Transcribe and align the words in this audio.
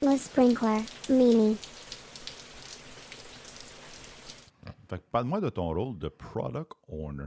Le 0.00 0.16
sprinkler, 0.16 0.82
Mimi. 1.10 1.56
Fait 4.88 4.98
que 4.98 5.02
parle-moi 5.10 5.40
de 5.40 5.48
ton 5.48 5.74
rôle 5.74 5.98
de 5.98 6.06
product 6.08 6.70
owner. 6.88 7.24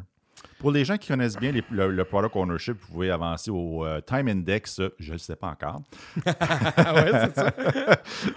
Pour 0.58 0.72
les 0.72 0.86
gens 0.86 0.96
qui 0.98 1.10
connaissent 1.10 1.36
bien 1.36 1.52
les- 1.52 1.66
le, 1.70 1.92
le 1.92 2.06
product 2.06 2.34
ownership, 2.38 2.78
vous 2.80 2.94
pouvez 2.94 3.12
avancer 3.12 3.52
au 3.52 3.86
euh, 3.86 4.00
Time 4.00 4.30
Index, 4.30 4.80
je 5.00 5.08
ne 5.10 5.12
le 5.14 5.18
sais 5.18 5.36
pas 5.36 5.48
encore. 5.48 5.82
Ah 6.26 6.94
ouais, 6.94 7.12
c'est 7.12 7.36
ça. 7.36 7.52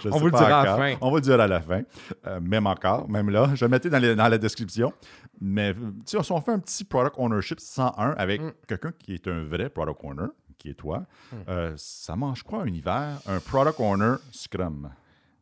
On 0.11 0.17
vous 0.19 0.25
le 0.25 0.31
dira 0.31 0.61
à 0.61 0.65
la 0.65 0.75
fin. 0.75 0.95
On 0.99 1.11
va 1.11 1.15
le 1.15 1.21
dire 1.21 1.39
à 1.39 1.47
la 1.47 1.61
fin. 1.61 1.81
Euh, 2.27 2.41
même 2.41 2.67
encore, 2.67 3.07
même 3.09 3.29
là. 3.29 3.51
Je 3.55 3.61
vais 3.61 3.67
le 3.67 3.69
mettre 3.69 3.87
dans, 3.87 3.99
les- 3.99 4.15
dans 4.15 4.27
la 4.27 4.37
description. 4.37 4.91
Mais 5.39 5.73
tu 5.73 5.79
sais, 6.17 6.21
si 6.23 6.31
on 6.33 6.41
fait 6.41 6.51
un 6.51 6.59
petit 6.59 6.83
product 6.83 7.15
ownership 7.19 7.61
101 7.61 8.11
avec 8.17 8.41
Mm. 8.41 8.51
quelqu'un 8.67 8.91
qui 8.99 9.13
est 9.13 9.27
un 9.29 9.45
vrai 9.45 9.69
product 9.69 9.99
owner, 10.03 10.27
qui 10.57 10.69
est 10.69 10.73
toi, 10.75 11.05
Mm. 11.31 11.35
euh, 11.49 11.73
ça 11.77 12.15
mange 12.15 12.43
quoi 12.43 12.61
un 12.63 12.67
hiver? 12.67 13.19
Un 13.27 13.39
product 13.39 13.79
owner 13.79 14.15
Scrum. 14.31 14.91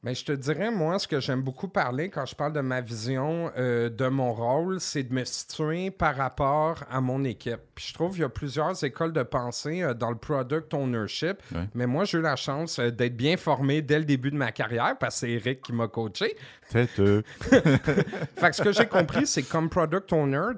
Mais 0.04 0.14
je 0.16 0.26
te 0.26 0.32
dirais, 0.34 0.70
moi, 0.70 1.00
ce 1.00 1.08
que 1.08 1.20
j'aime 1.22 1.42
beaucoup 1.42 1.70
parler 1.70 2.10
quand 2.10 2.26
je 2.26 2.36
parle 2.36 2.52
de 2.52 2.60
ma 2.60 2.82
vision 2.82 3.52
euh, 3.58 3.90
de 3.90 4.08
mon 4.08 4.34
rôle, 4.34 4.82
c'est 4.82 5.04
de 5.04 5.14
me 5.14 5.24
situer 5.24 5.92
par 5.92 6.16
rapport 6.18 6.84
à 6.92 7.00
mon 7.00 7.24
équipe. 7.24 7.60
Puis 7.74 7.86
je 7.88 7.94
trouve 7.94 8.12
qu'il 8.12 8.22
y 8.22 8.26
a 8.26 8.30
plusieurs 8.30 8.84
écoles 8.84 9.14
de 9.14 9.24
pensée 9.24 9.82
euh, 9.82 9.94
dans 9.94 10.10
le 10.10 10.18
product 10.18 10.74
ownership. 10.74 11.38
Ouais. 11.56 11.70
Mais 11.74 11.88
moi, 11.88 12.04
j'ai 12.04 12.18
eu 12.18 12.22
la 12.22 12.36
chance 12.36 12.80
euh, 12.80 12.92
d'être 12.92 13.16
bien 13.16 13.38
formé 13.38 13.82
dès 13.82 14.00
le 14.00 14.06
début 14.06 14.30
de 14.32 14.36
ma 14.36 14.52
carrière 14.52 14.98
parce 15.00 15.16
que 15.16 15.20
c'est 15.22 15.32
Eric 15.32 15.62
qui 15.62 15.72
m'a 15.74 15.88
coaché. 15.88 16.36
Têteux. 16.70 17.24
Fait 17.40 18.50
que 18.50 18.56
ce 18.56 18.62
que 18.62 18.72
j'ai 18.72 18.88
compris, 18.88 19.26
c'est 19.28 19.44
que 19.44 19.52
comme 19.52 19.70
product 19.70 20.12
owner, 20.12 20.52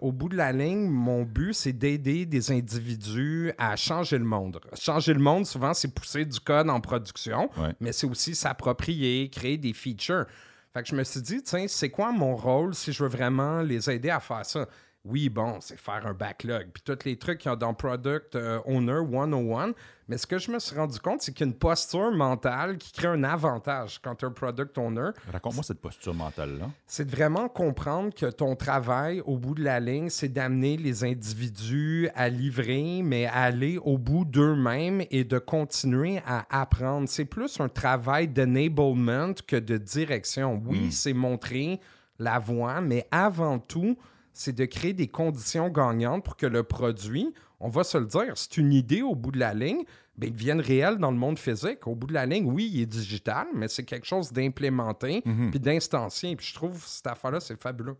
au 0.00 0.12
bout 0.12 0.28
de 0.28 0.36
la 0.36 0.52
ligne, 0.52 0.88
mon 0.88 1.22
but, 1.22 1.54
c'est 1.54 1.72
d'aider 1.72 2.26
des 2.26 2.52
individus 2.52 3.52
à 3.58 3.74
changer 3.76 4.18
le 4.18 4.24
monde. 4.24 4.60
Changer 4.74 5.14
le 5.14 5.20
monde, 5.20 5.46
souvent, 5.46 5.74
c'est 5.74 5.92
pousser 5.92 6.24
du 6.24 6.38
code 6.40 6.68
en 6.70 6.80
production, 6.80 7.50
Ouais. 7.56 7.70
mais 7.80 7.92
c'est 7.92 8.06
aussi 8.06 8.34
s'approprier, 8.34 8.91
créer 9.30 9.58
des 9.58 9.72
features. 9.72 10.26
Fait 10.72 10.82
que 10.82 10.88
je 10.88 10.94
me 10.94 11.04
suis 11.04 11.20
dit, 11.20 11.42
tiens, 11.42 11.66
c'est 11.68 11.90
quoi 11.90 12.12
mon 12.12 12.34
rôle 12.34 12.74
si 12.74 12.92
je 12.92 13.02
veux 13.02 13.08
vraiment 13.08 13.60
les 13.60 13.90
aider 13.90 14.10
à 14.10 14.20
faire 14.20 14.46
ça? 14.46 14.66
Oui, 15.04 15.28
bon, 15.28 15.58
c'est 15.60 15.76
faire 15.76 16.06
un 16.06 16.14
backlog, 16.14 16.68
puis 16.72 16.82
tous 16.84 17.04
les 17.04 17.16
trucs 17.16 17.38
qu'il 17.38 17.50
y 17.50 17.52
a 17.52 17.56
dans 17.56 17.74
Product 17.74 18.36
euh, 18.36 18.60
Owner 18.66 19.00
101. 19.10 19.72
Mais 20.06 20.16
ce 20.16 20.28
que 20.28 20.38
je 20.38 20.52
me 20.52 20.60
suis 20.60 20.76
rendu 20.76 21.00
compte, 21.00 21.22
c'est 21.22 21.32
qu'il 21.32 21.44
y 21.46 21.48
a 21.48 21.52
une 21.52 21.58
posture 21.58 22.12
mentale 22.12 22.78
qui 22.78 22.92
crée 22.92 23.08
un 23.08 23.24
avantage 23.24 23.98
quand 24.00 24.14
tu 24.14 24.24
es 24.24 24.28
un 24.28 24.32
Product 24.32 24.78
Owner. 24.78 25.10
Raconte-moi 25.32 25.64
cette 25.64 25.80
posture 25.80 26.14
mentale-là. 26.14 26.70
C'est 26.86 27.06
de 27.06 27.10
vraiment 27.10 27.48
comprendre 27.48 28.14
que 28.14 28.26
ton 28.26 28.54
travail, 28.54 29.20
au 29.26 29.38
bout 29.38 29.54
de 29.54 29.64
la 29.64 29.80
ligne, 29.80 30.08
c'est 30.08 30.28
d'amener 30.28 30.76
les 30.76 31.02
individus 31.02 32.08
à 32.14 32.28
livrer, 32.28 33.00
mais 33.02 33.26
à 33.26 33.42
aller 33.42 33.78
au 33.78 33.98
bout 33.98 34.24
d'eux-mêmes 34.24 35.02
et 35.10 35.24
de 35.24 35.38
continuer 35.38 36.20
à 36.26 36.46
apprendre. 36.60 37.08
C'est 37.08 37.24
plus 37.24 37.58
un 37.58 37.68
travail 37.68 38.28
d'enablement 38.28 39.32
que 39.46 39.56
de 39.56 39.78
direction. 39.78 40.62
Oui, 40.64 40.92
c'est 40.92 41.12
montrer 41.12 41.80
la 42.20 42.38
voie, 42.38 42.80
mais 42.80 43.08
avant 43.10 43.58
tout, 43.58 43.96
c'est 44.32 44.54
de 44.54 44.64
créer 44.64 44.92
des 44.92 45.08
conditions 45.08 45.68
gagnantes 45.68 46.24
pour 46.24 46.36
que 46.36 46.46
le 46.46 46.62
produit, 46.62 47.32
on 47.60 47.68
va 47.68 47.84
se 47.84 47.98
le 47.98 48.06
dire, 48.06 48.32
c'est 48.34 48.56
une 48.56 48.72
idée 48.72 49.02
au 49.02 49.14
bout 49.14 49.30
de 49.30 49.38
la 49.38 49.54
ligne, 49.54 49.84
ben, 50.16 50.26
il 50.28 50.32
devienne 50.32 50.60
réel 50.60 50.98
dans 50.98 51.10
le 51.10 51.16
monde 51.16 51.38
physique. 51.38 51.86
Au 51.86 51.94
bout 51.94 52.06
de 52.06 52.12
la 52.12 52.26
ligne, 52.26 52.44
oui, 52.46 52.70
il 52.72 52.82
est 52.82 52.86
digital, 52.86 53.46
mais 53.54 53.68
c'est 53.68 53.84
quelque 53.84 54.06
chose 54.06 54.32
d'implémenté 54.32 55.22
puis 55.50 55.60
d'instancié. 55.60 56.36
Puis 56.36 56.46
je 56.46 56.54
trouve 56.54 56.82
cette 56.84 57.06
affaire-là, 57.06 57.40
c'est 57.40 57.60
fabuleux. 57.60 57.96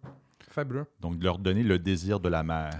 Fabuleux. 0.50 0.84
Donc, 1.00 1.18
de 1.18 1.24
leur 1.24 1.38
donner 1.38 1.62
le 1.62 1.78
désir 1.78 2.20
de 2.20 2.28
la 2.28 2.42
mer. 2.42 2.70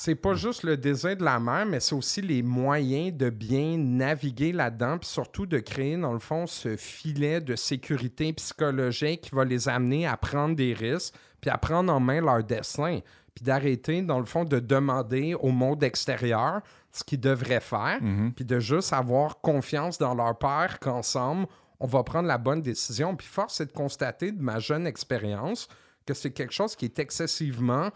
C'est 0.00 0.14
pas 0.14 0.34
juste 0.34 0.62
le 0.62 0.76
désir 0.76 1.16
de 1.16 1.24
la 1.24 1.40
mer, 1.40 1.66
mais 1.66 1.80
c'est 1.80 1.96
aussi 1.96 2.22
les 2.22 2.40
moyens 2.40 3.12
de 3.12 3.30
bien 3.30 3.76
naviguer 3.76 4.52
là-dedans, 4.52 4.96
puis 4.96 5.08
surtout 5.08 5.44
de 5.44 5.58
créer, 5.58 5.96
dans 5.96 6.12
le 6.12 6.20
fond, 6.20 6.46
ce 6.46 6.76
filet 6.76 7.40
de 7.40 7.56
sécurité 7.56 8.32
psychologique 8.34 9.22
qui 9.22 9.34
va 9.34 9.44
les 9.44 9.68
amener 9.68 10.06
à 10.06 10.16
prendre 10.16 10.54
des 10.54 10.72
risques, 10.72 11.14
puis 11.40 11.50
à 11.50 11.58
prendre 11.58 11.92
en 11.92 11.98
main 11.98 12.20
leur 12.20 12.44
destin, 12.44 13.00
puis 13.34 13.44
d'arrêter, 13.44 14.00
dans 14.02 14.20
le 14.20 14.24
fond, 14.24 14.44
de 14.44 14.60
demander 14.60 15.34
au 15.34 15.48
monde 15.48 15.82
extérieur 15.82 16.60
ce 16.92 17.02
qu'ils 17.02 17.18
devraient 17.18 17.58
faire, 17.58 17.98
puis 18.36 18.44
de 18.44 18.60
juste 18.60 18.92
avoir 18.92 19.40
confiance 19.40 19.98
dans 19.98 20.14
leur 20.14 20.38
père 20.38 20.78
qu'ensemble, 20.78 21.48
on 21.80 21.88
va 21.88 22.04
prendre 22.04 22.28
la 22.28 22.38
bonne 22.38 22.62
décision. 22.62 23.16
Puis 23.16 23.26
force 23.26 23.60
est 23.60 23.66
de 23.66 23.72
constater 23.72 24.30
de 24.30 24.40
ma 24.40 24.60
jeune 24.60 24.86
expérience 24.86 25.66
que 26.06 26.14
c'est 26.14 26.30
quelque 26.30 26.54
chose 26.54 26.76
qui 26.76 26.84
est 26.84 27.00
excessivement 27.00 27.90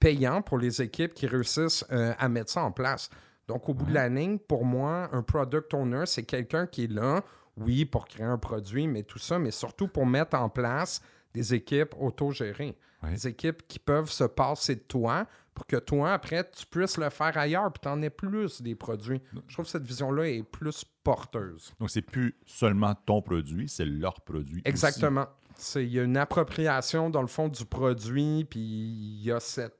payant 0.00 0.42
pour 0.42 0.58
les 0.58 0.80
équipes 0.82 1.14
qui 1.14 1.26
réussissent 1.26 1.84
euh, 1.90 2.12
à 2.18 2.28
mettre 2.28 2.50
ça 2.50 2.62
en 2.62 2.72
place. 2.72 3.10
Donc, 3.46 3.68
au 3.68 3.74
bout 3.74 3.86
de 3.86 3.94
la 3.94 4.08
ligne, 4.08 4.38
pour 4.38 4.64
moi, 4.64 5.08
un 5.12 5.22
product 5.22 5.72
owner, 5.74 6.04
c'est 6.06 6.22
quelqu'un 6.24 6.66
qui 6.66 6.84
est 6.84 6.92
là, 6.92 7.22
oui, 7.56 7.84
pour 7.84 8.06
créer 8.06 8.26
un 8.26 8.38
produit, 8.38 8.86
mais 8.86 9.02
tout 9.02 9.18
ça, 9.18 9.38
mais 9.38 9.50
surtout 9.50 9.88
pour 9.88 10.06
mettre 10.06 10.36
en 10.36 10.48
place 10.48 11.00
des 11.34 11.54
équipes 11.54 11.94
autogérées. 11.98 12.76
Ouais. 13.02 13.10
Des 13.12 13.28
équipes 13.28 13.62
qui 13.68 13.78
peuvent 13.78 14.10
se 14.10 14.24
passer 14.24 14.74
de 14.74 14.80
toi 14.80 15.26
pour 15.54 15.66
que 15.66 15.76
toi, 15.76 16.12
après, 16.12 16.48
tu 16.50 16.66
puisses 16.66 16.98
le 16.98 17.10
faire 17.10 17.36
ailleurs 17.38 17.72
puis 17.72 17.80
tu 17.82 17.88
en 17.88 18.02
aies 18.02 18.10
plus 18.10 18.60
des 18.60 18.74
produits. 18.74 19.20
Je 19.46 19.54
trouve 19.54 19.64
que 19.64 19.70
cette 19.70 19.84
vision-là 19.86 20.28
est 20.28 20.42
plus 20.42 20.84
porteuse. 21.04 21.72
Donc, 21.80 21.90
c'est 21.90 22.02
plus 22.02 22.36
seulement 22.44 22.94
ton 23.06 23.22
produit, 23.22 23.68
c'est 23.68 23.84
leur 23.84 24.20
produit. 24.20 24.62
Exactement. 24.64 25.26
C'est- 25.56 25.84
Il 25.84 25.92
y 25.92 25.98
a 26.00 26.02
une 26.04 26.16
appropriation, 26.16 27.08
dans 27.10 27.22
le 27.22 27.28
fond, 27.28 27.48
du 27.48 27.64
produit, 27.64 28.46
puis 28.48 28.60
il 28.60 29.22
y 29.24 29.32
a 29.32 29.40
cette 29.40 29.77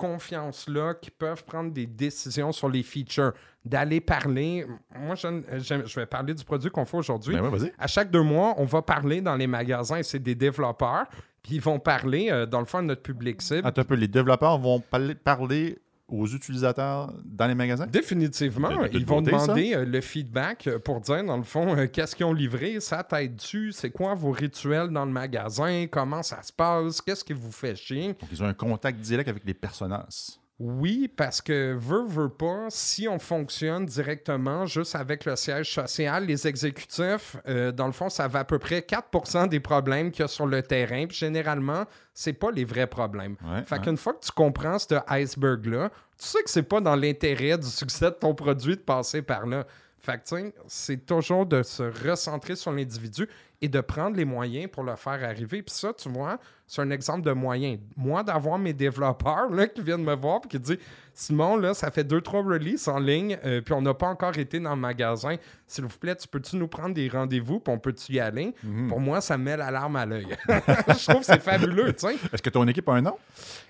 confiance-là 0.00 0.94
qui 0.94 1.10
peuvent 1.10 1.44
prendre 1.44 1.70
des 1.72 1.84
décisions 1.84 2.52
sur 2.52 2.70
les 2.70 2.82
features, 2.82 3.34
d'aller 3.66 4.00
parler. 4.00 4.64
Moi, 4.98 5.14
je 5.14 5.94
vais 6.00 6.06
parler 6.06 6.32
du 6.32 6.42
produit 6.42 6.70
qu'on 6.70 6.86
fait 6.86 6.96
aujourd'hui. 6.96 7.34
Ben 7.34 7.50
ouais. 7.50 7.70
À 7.78 7.86
chaque 7.86 8.10
deux 8.10 8.22
mois, 8.22 8.54
on 8.56 8.64
va 8.64 8.80
parler 8.80 9.20
dans 9.20 9.36
les 9.36 9.46
magasins, 9.46 9.96
et 9.96 10.02
c'est 10.02 10.18
des 10.18 10.34
développeurs, 10.34 11.04
puis 11.42 11.56
ils 11.56 11.60
vont 11.60 11.78
parler, 11.78 12.30
euh, 12.30 12.46
dans 12.46 12.60
le 12.60 12.64
fond, 12.64 12.78
à 12.78 12.82
notre 12.82 13.02
public 13.02 13.42
cible. 13.42 13.66
Attends 13.66 13.82
un 13.82 13.84
peu, 13.84 13.94
les 13.94 14.08
développeurs 14.08 14.56
vont 14.58 14.80
parler 14.80 15.78
aux 16.10 16.26
utilisateurs 16.26 17.12
dans 17.24 17.46
les 17.46 17.54
magasins? 17.54 17.86
Définitivement, 17.86 18.70
ils 18.92 19.06
vont 19.06 19.22
beauté, 19.22 19.30
demander 19.30 19.74
euh, 19.74 19.84
le 19.84 20.00
feedback 20.00 20.66
euh, 20.66 20.78
pour 20.78 21.00
dire, 21.00 21.24
dans 21.24 21.36
le 21.36 21.42
fond, 21.42 21.76
euh, 21.76 21.86
qu'est-ce 21.86 22.16
qu'ils 22.16 22.26
ont 22.26 22.32
livré, 22.32 22.80
ça 22.80 23.02
t'aide-tu, 23.02 23.72
c'est 23.72 23.90
quoi 23.90 24.14
vos 24.14 24.30
rituels 24.30 24.88
dans 24.88 25.04
le 25.04 25.12
magasin, 25.12 25.86
comment 25.90 26.22
ça 26.22 26.42
se 26.42 26.52
passe, 26.52 27.00
qu'est-ce 27.00 27.24
qui 27.24 27.32
vous 27.32 27.52
fait 27.52 27.76
chier? 27.76 28.08
Donc, 28.08 28.28
ils 28.30 28.42
ont 28.42 28.46
un 28.46 28.54
contact 28.54 29.00
direct 29.00 29.28
avec 29.28 29.44
les 29.44 29.54
personnages. 29.54 30.39
Oui, 30.62 31.08
parce 31.08 31.40
que 31.40 31.74
veut, 31.74 32.04
veut 32.04 32.28
pas, 32.28 32.66
si 32.68 33.08
on 33.08 33.18
fonctionne 33.18 33.86
directement 33.86 34.66
juste 34.66 34.94
avec 34.94 35.24
le 35.24 35.34
siège 35.34 35.72
social, 35.72 36.26
les 36.26 36.46
exécutifs, 36.46 37.38
euh, 37.48 37.72
dans 37.72 37.86
le 37.86 37.92
fond, 37.92 38.10
ça 38.10 38.28
va 38.28 38.40
à 38.40 38.44
peu 38.44 38.58
près 38.58 38.80
4% 38.80 39.48
des 39.48 39.58
problèmes 39.58 40.10
qu'il 40.10 40.20
y 40.20 40.24
a 40.24 40.28
sur 40.28 40.46
le 40.46 40.62
terrain. 40.62 41.06
Puis 41.06 41.16
généralement, 41.16 41.84
c'est 42.12 42.34
pas 42.34 42.50
les 42.50 42.66
vrais 42.66 42.86
problèmes. 42.86 43.36
Ouais, 43.42 43.62
fait 43.64 43.76
ouais. 43.76 43.80
qu'une 43.80 43.96
fois 43.96 44.12
que 44.12 44.20
tu 44.22 44.32
comprends 44.32 44.78
ce 44.78 44.96
iceberg-là, 45.08 45.88
tu 46.18 46.26
sais 46.26 46.42
que 46.42 46.50
c'est 46.50 46.62
pas 46.62 46.82
dans 46.82 46.94
l'intérêt 46.94 47.56
du 47.56 47.66
succès 47.66 48.10
de 48.10 48.16
ton 48.16 48.34
produit 48.34 48.76
de 48.76 48.82
passer 48.82 49.22
par 49.22 49.46
là. 49.46 49.66
Fait 50.00 50.18
que, 50.18 50.36
tu 50.42 50.52
c'est 50.66 51.04
toujours 51.04 51.44
de 51.44 51.62
se 51.62 51.82
recentrer 52.08 52.56
sur 52.56 52.72
l'individu 52.72 53.28
et 53.62 53.68
de 53.68 53.80
prendre 53.80 54.16
les 54.16 54.24
moyens 54.24 54.70
pour 54.70 54.82
le 54.82 54.96
faire 54.96 55.22
arriver. 55.22 55.62
Puis 55.62 55.74
ça, 55.74 55.92
tu 55.92 56.08
vois, 56.08 56.38
c'est 56.66 56.80
un 56.80 56.90
exemple 56.90 57.22
de 57.22 57.32
moyen. 57.32 57.76
Moi, 57.96 58.22
d'avoir 58.22 58.58
mes 58.58 58.72
développeurs 58.72 59.50
là, 59.50 59.66
qui 59.66 59.82
viennent 59.82 60.02
me 60.02 60.14
voir 60.14 60.40
et 60.44 60.48
qui 60.48 60.58
disent 60.58 60.78
Simon, 61.12 61.56
là, 61.58 61.74
ça 61.74 61.90
fait 61.90 62.04
deux, 62.04 62.22
trois 62.22 62.42
releases 62.42 62.88
en 62.88 62.98
ligne, 62.98 63.38
euh, 63.44 63.60
puis 63.60 63.74
on 63.74 63.82
n'a 63.82 63.92
pas 63.92 64.06
encore 64.06 64.38
été 64.38 64.58
dans 64.58 64.70
le 64.74 64.80
magasin. 64.80 65.36
S'il 65.66 65.84
vous 65.84 65.98
plaît, 65.98 66.16
tu 66.16 66.26
peux-tu 66.26 66.56
nous 66.56 66.68
prendre 66.68 66.94
des 66.94 67.08
rendez-vous, 67.08 67.60
puis 67.60 67.74
on 67.74 67.78
peut-tu 67.78 68.12
y 68.12 68.20
aller? 68.20 68.54
Pour 68.88 69.00
moi, 69.00 69.20
ça 69.20 69.36
me 69.36 69.44
met 69.44 69.56
l'alarme 69.56 69.96
à 69.96 70.06
l'œil. 70.06 70.28
Je 70.48 71.04
trouve 71.10 71.20
que 71.20 71.26
c'est 71.26 71.42
fabuleux, 71.42 71.92
tu 71.92 72.06
sais. 72.08 72.14
Est-ce 72.32 72.40
que 72.40 72.50
ton 72.50 72.66
équipe 72.68 72.88
a 72.88 72.92
un 72.92 73.02
nom? 73.02 73.18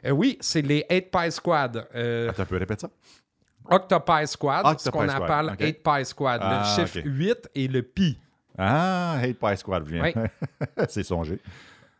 Euh, 0.07 0.11
oui, 0.11 0.39
c'est 0.41 0.63
les 0.63 0.87
8 0.89 1.11
Pie 1.11 1.33
Squad. 1.33 1.89
Euh, 1.95 2.29
Attends 2.31 2.43
un 2.43 2.47
peu, 2.47 2.57
répète 2.59 2.83
ça? 2.83 2.91
Octopi 3.71 4.27
Squad, 4.27 4.79
ce 4.81 4.91
qu'on 4.91 5.09
Squad, 5.09 5.23
appelle 5.23 5.53
ok. 5.53 5.61
8 5.61 5.83
Pie 5.83 6.05
Squad. 6.05 6.41
Ah, 6.43 6.63
le 6.63 6.83
chiffre 6.85 6.99
ok. 6.99 7.05
8 7.07 7.51
et 7.55 7.69
le 7.69 7.83
pi. 7.83 8.19
Ah, 8.59 9.19
Hate 9.23 9.39
Pie 9.39 9.57
Squad 9.57 9.87
vient. 9.87 10.03
Oui. 10.03 10.13
c'est 10.89 11.03
songé. 11.05 11.41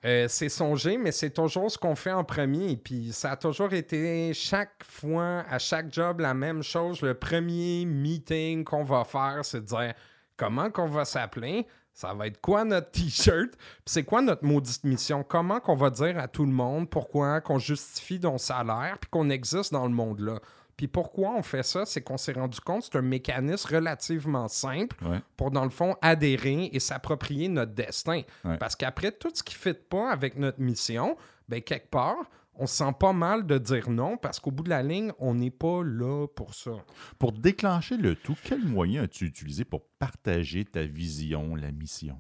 Euh, 0.05 0.27
c'est 0.29 0.49
songé, 0.49 0.97
mais 0.97 1.13
c'est 1.13 1.31
toujours 1.31 1.71
ce 1.71 1.77
qu'on 1.77 1.95
fait 1.95 2.13
en 2.13 2.25
premier. 2.25 2.77
Puis 2.77 3.13
ça 3.13 3.33
a 3.33 3.37
toujours 3.37 3.73
été 3.73 4.33
chaque 4.33 4.83
fois, 4.85 5.45
à 5.49 5.59
chaque 5.59 5.93
job, 5.93 6.21
la 6.21 6.33
même 6.33 6.63
chose. 6.63 7.03
Le 7.03 7.15
premier 7.15 7.85
meeting 7.85 8.65
qu'on 8.65 8.85
va 8.85 9.05
faire, 9.05 9.41
c'est 9.43 9.61
de 9.61 9.67
dire 9.67 9.93
comment 10.37 10.71
qu'on 10.71 10.87
va 10.87 11.05
s'appeler, 11.05 11.67
ça 11.93 12.15
va 12.15 12.29
être 12.29 12.41
quoi 12.41 12.65
notre 12.65 12.91
t-shirt, 12.93 13.51
puis 13.51 13.85
c'est 13.85 14.05
quoi 14.05 14.23
notre 14.23 14.43
maudite 14.43 14.85
mission, 14.85 15.23
comment 15.23 15.61
qu'on 15.61 15.75
va 15.77 15.91
dire 15.91 16.19
à 16.19 16.29
tout 16.29 16.47
le 16.47 16.53
monde 16.53 16.89
pourquoi 16.89 17.43
qu'on 17.43 17.59
justifie 17.59 18.19
nos 18.19 18.39
salaire, 18.39 18.97
puis 18.99 19.11
qu'on 19.11 19.29
existe 19.29 19.71
dans 19.71 19.87
le 19.87 19.93
monde-là? 19.93 20.39
Puis 20.81 20.89
pourquoi 20.89 21.33
on 21.37 21.43
fait 21.43 21.63
ça, 21.63 21.85
c'est 21.85 22.01
qu'on 22.01 22.17
s'est 22.17 22.33
rendu 22.33 22.59
compte 22.59 22.81
que 22.81 22.89
c'est 22.91 22.97
un 22.99 23.03
mécanisme 23.03 23.69
relativement 23.75 24.49
simple 24.49 24.97
Ouais. 25.05 25.21
pour, 25.37 25.51
dans 25.51 25.65
le 25.65 25.69
fond, 25.69 25.95
adhérer 26.01 26.71
et 26.73 26.81
s'approprier 26.81 27.49
notre 27.51 27.73
destin. 27.75 28.23
Ouais. 28.47 28.57
Parce 28.57 28.77
qu'après, 28.77 29.13
tout 29.13 29.29
ce 29.35 29.43
qui 29.43 29.55
ne 29.57 29.75
fit 29.75 29.79
pas 29.79 30.11
avec 30.11 30.39
notre 30.39 30.59
mission, 30.59 31.19
ben, 31.51 31.61
quelque 31.61 31.91
part, 31.91 32.17
on 32.55 32.67
se 32.67 32.77
sent 32.77 32.93
pas 32.99 33.13
mal 33.13 33.45
de 33.47 33.59
dire 33.59 33.91
non 33.91 34.17
parce 34.17 34.41
qu'au 34.41 34.53
bout 34.53 34.63
de 34.63 34.71
la 34.71 34.83
ligne, 34.83 35.13
on 35.19 35.35
n'est 35.35 35.51
pas 35.51 35.83
là 35.85 36.27
pour 36.35 36.55
ça. 36.55 36.71
Pour 37.19 37.33
déclencher 37.33 37.99
le 37.99 38.15
tout, 38.15 38.35
quel 38.43 38.65
moyen 38.65 39.03
as-tu 39.03 39.27
utilisé 39.27 39.67
pour 39.67 39.83
partager 39.99 40.65
ta 40.65 40.85
vision, 40.85 41.57
la 41.57 41.73
mission? 41.73 42.19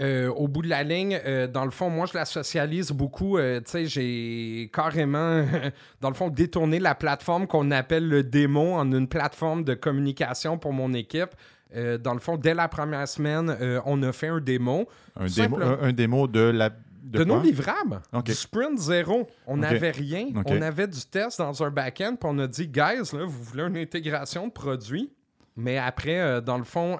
Euh, 0.00 0.28
au 0.30 0.48
bout 0.48 0.62
de 0.62 0.68
la 0.68 0.82
ligne, 0.82 1.20
euh, 1.26 1.46
dans 1.46 1.66
le 1.66 1.70
fond, 1.70 1.90
moi, 1.90 2.06
je 2.10 2.16
la 2.16 2.24
socialise 2.24 2.92
beaucoup. 2.92 3.36
Euh, 3.36 3.60
tu 3.60 3.70
sais, 3.70 3.86
j'ai 3.86 4.70
carrément, 4.72 5.44
dans 6.00 6.08
le 6.08 6.14
fond, 6.14 6.30
détourné 6.30 6.78
la 6.78 6.94
plateforme 6.94 7.46
qu'on 7.46 7.70
appelle 7.70 8.08
le 8.08 8.22
démo 8.22 8.72
en 8.72 8.90
une 8.90 9.06
plateforme 9.06 9.64
de 9.64 9.74
communication 9.74 10.56
pour 10.56 10.72
mon 10.72 10.94
équipe. 10.94 11.30
dans 11.74 12.14
le 12.14 12.20
fond, 12.20 12.38
dès 12.38 12.54
la 12.54 12.68
première 12.68 13.06
semaine, 13.06 13.54
on 13.84 14.02
a 14.02 14.12
fait 14.12 14.28
un 14.28 14.40
démo. 14.40 14.88
Un, 15.14 15.26
démo, 15.26 15.58
un, 15.60 15.92
démo 15.92 16.26
de 16.26 16.40
la. 16.40 16.70
De, 17.02 17.24
nos 17.24 17.42
livrables. 17.42 18.00
Du 18.24 18.32
sprint 18.32 18.78
zéro. 18.78 19.26
On 19.46 19.58
n'avait 19.58 19.90
rien. 19.90 20.28
On 20.46 20.62
avait 20.62 20.86
du 20.86 21.00
test 21.04 21.38
dans 21.38 21.62
un 21.62 21.70
back-end, 21.70 22.16
puis 22.18 22.30
on 22.30 22.38
a 22.38 22.46
dit, 22.46 22.66
guys, 22.66 23.12
là, 23.12 23.24
vous 23.24 23.42
voulez 23.42 23.64
une 23.64 23.76
intégration 23.76 24.46
de 24.46 24.52
produits. 24.52 25.12
Mais 25.54 25.76
après, 25.76 26.40
dans 26.40 26.56
le 26.56 26.64
fond, 26.64 26.98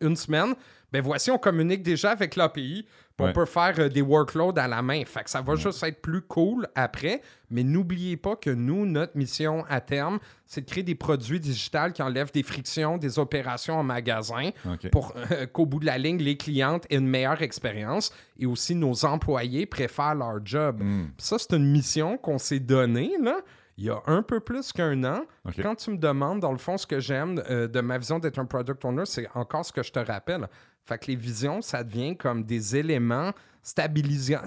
une 0.00 0.16
semaine, 0.16 0.54
ben 0.92 1.02
voici, 1.02 1.30
on 1.30 1.38
communique 1.38 1.82
déjà 1.82 2.10
avec 2.10 2.36
l'API. 2.36 2.86
On 3.18 3.32
peut 3.32 3.46
faire 3.46 3.74
euh, 3.78 3.88
des 3.88 4.02
workloads 4.02 4.58
à 4.58 4.68
la 4.68 4.82
main. 4.82 5.02
Fait 5.06 5.24
que 5.24 5.30
ça 5.30 5.40
va 5.40 5.56
juste 5.56 5.82
être 5.82 6.02
plus 6.02 6.20
cool 6.20 6.68
après. 6.74 7.22
Mais 7.50 7.62
n'oubliez 7.62 8.16
pas 8.18 8.36
que 8.36 8.50
nous, 8.50 8.84
notre 8.84 9.16
mission 9.16 9.64
à 9.70 9.80
terme, 9.80 10.18
c'est 10.44 10.60
de 10.60 10.66
créer 10.66 10.82
des 10.82 10.94
produits 10.94 11.40
digitaux 11.40 11.90
qui 11.94 12.02
enlèvent 12.02 12.32
des 12.32 12.42
frictions, 12.42 12.98
des 12.98 13.18
opérations 13.18 13.78
en 13.78 13.82
magasin 13.82 14.50
pour 14.92 15.14
euh, 15.16 15.46
qu'au 15.52 15.64
bout 15.64 15.80
de 15.80 15.86
la 15.86 15.96
ligne, 15.96 16.18
les 16.18 16.36
clientes 16.36 16.86
aient 16.90 16.96
une 16.96 17.08
meilleure 17.08 17.40
expérience 17.40 18.12
et 18.38 18.44
aussi 18.44 18.74
nos 18.74 19.06
employés 19.06 19.64
préfèrent 19.64 20.14
leur 20.14 20.44
job. 20.44 20.82
Hmm. 20.82 21.06
Ça, 21.16 21.38
c'est 21.38 21.54
une 21.56 21.70
mission 21.70 22.18
qu'on 22.18 22.38
s'est 22.38 22.60
donnée, 22.60 23.12
là 23.22 23.40
il 23.78 23.84
y 23.84 23.90
a 23.90 24.02
un 24.06 24.22
peu 24.22 24.40
plus 24.40 24.72
qu'un 24.72 25.04
an. 25.04 25.22
Quand 25.60 25.74
tu 25.74 25.90
me 25.90 25.98
demandes, 25.98 26.40
dans 26.40 26.52
le 26.52 26.58
fond, 26.58 26.78
ce 26.78 26.86
que 26.86 26.98
j'aime 26.98 27.42
euh, 27.50 27.68
de 27.68 27.80
ma 27.80 27.98
vision 27.98 28.18
d'être 28.18 28.38
un 28.38 28.46
product 28.46 28.84
owner, 28.84 29.04
c'est 29.04 29.28
encore 29.34 29.64
ce 29.66 29.72
que 29.72 29.82
je 29.82 29.92
te 29.92 29.98
rappelle. 29.98 30.48
Fait 30.84 30.98
que 30.98 31.06
les 31.08 31.16
visions, 31.16 31.60
ça 31.60 31.84
devient 31.84 32.16
comme 32.16 32.44
des 32.44 32.76
éléments 32.76 33.32
stabilisants. 33.62 34.40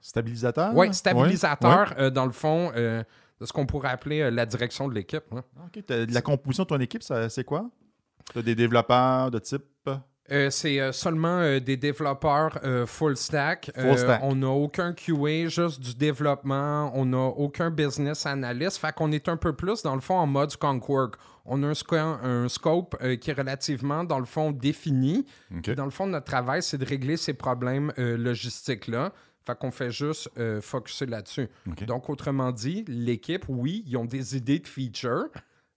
Stabilisateurs? 0.00 0.74
Oui, 0.74 0.92
stabilisateurs, 0.92 1.94
euh, 1.98 2.10
dans 2.10 2.26
le 2.26 2.32
fond, 2.32 2.72
euh, 2.74 3.04
de 3.40 3.46
ce 3.46 3.52
qu'on 3.52 3.66
pourrait 3.66 3.90
appeler 3.90 4.30
la 4.30 4.44
direction 4.46 4.88
de 4.88 4.94
l'équipe. 4.94 5.24
OK. 5.32 5.84
La 5.88 6.22
composition 6.22 6.64
de 6.64 6.68
ton 6.68 6.80
équipe, 6.80 7.02
c'est 7.02 7.44
quoi? 7.44 7.70
Tu 8.32 8.40
as 8.40 8.42
des 8.42 8.54
développeurs 8.56 9.30
de 9.30 9.38
type? 9.38 9.64
Euh, 10.30 10.50
c'est 10.50 10.78
euh, 10.78 10.92
seulement 10.92 11.38
euh, 11.38 11.58
des 11.58 11.76
développeurs 11.76 12.58
full 12.86 13.16
stack. 13.16 13.70
on 14.22 14.34
n'a 14.36 14.48
aucun 14.48 14.92
QA, 14.92 15.48
juste 15.48 15.80
du 15.80 15.94
développement. 15.94 16.90
On 16.94 17.06
n'a 17.06 17.18
aucun 17.18 17.70
business 17.70 18.26
analyst. 18.26 18.78
Fait 18.78 18.94
qu'on 18.94 19.12
est 19.12 19.28
un 19.28 19.36
peu 19.36 19.54
plus, 19.54 19.82
dans 19.82 19.94
le 19.94 20.00
fond, 20.00 20.16
en 20.16 20.26
mode 20.26 20.52
Work. 20.88 21.14
On 21.50 21.62
a 21.62 21.68
un, 21.68 22.48
scope 22.48 22.96
qui 23.20 23.30
est 23.30 23.34
relativement, 23.34 24.04
dans 24.04 24.18
le 24.18 24.26
fond, 24.26 24.52
défini. 24.52 25.24
Dans 25.76 25.86
le 25.86 25.90
fond, 25.90 26.06
notre 26.06 26.26
travail, 26.26 26.62
c'est 26.62 26.76
de 26.76 26.84
régler 26.84 27.16
ces 27.16 27.32
problèmes 27.32 27.92
logistiques-là. 27.96 29.12
Fait 29.46 29.58
qu'on 29.58 29.70
fait 29.70 29.90
juste 29.90 30.30
focuser 30.60 31.06
là-dessus. 31.06 31.48
Donc, 31.86 32.10
autrement 32.10 32.52
dit, 32.52 32.84
l'équipe, 32.86 33.46
oui, 33.48 33.82
ils 33.86 33.96
ont 33.96 34.04
des 34.04 34.36
idées 34.36 34.58
de 34.58 34.68
features, 34.68 35.28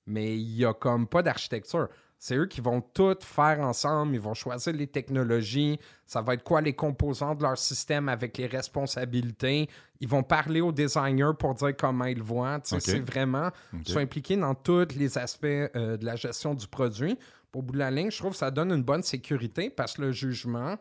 mais 0.05 0.37
il 0.37 0.57
n'y 0.57 0.65
a 0.65 0.73
comme 0.73 1.07
pas 1.07 1.21
d'architecture. 1.21 1.87
C'est 2.23 2.35
eux 2.35 2.45
qui 2.45 2.61
vont 2.61 2.81
tout 2.81 3.17
faire 3.21 3.61
ensemble. 3.61 4.13
Ils 4.13 4.21
vont 4.21 4.35
choisir 4.35 4.73
les 4.73 4.85
technologies. 4.85 5.79
Ça 6.05 6.21
va 6.21 6.35
être 6.35 6.43
quoi 6.43 6.61
les 6.61 6.73
composants 6.73 7.33
de 7.33 7.41
leur 7.41 7.57
système 7.57 8.07
avec 8.09 8.37
les 8.37 8.45
responsabilités. 8.45 9.67
Ils 9.99 10.07
vont 10.07 10.21
parler 10.21 10.61
aux 10.61 10.71
designers 10.71 11.31
pour 11.39 11.55
dire 11.55 11.75
comment 11.75 12.05
ils 12.05 12.21
voient. 12.21 12.59
C'est 12.63 12.99
vraiment. 12.99 13.49
Ils 13.73 13.87
sont 13.87 13.97
impliqués 13.97 14.37
dans 14.37 14.53
tous 14.53 14.89
les 14.95 15.17
aspects 15.17 15.45
euh, 15.45 15.97
de 15.97 16.05
la 16.05 16.15
gestion 16.15 16.53
du 16.53 16.67
produit. 16.67 17.17
Au 17.55 17.63
bout 17.63 17.73
de 17.73 17.79
la 17.79 17.89
ligne, 17.89 18.11
je 18.11 18.19
trouve 18.19 18.33
que 18.33 18.37
ça 18.37 18.51
donne 18.51 18.71
une 18.71 18.83
bonne 18.83 19.01
sécurité 19.01 19.71
parce 19.71 19.93
que 19.93 20.03
le 20.03 20.11
jugement, 20.11 20.75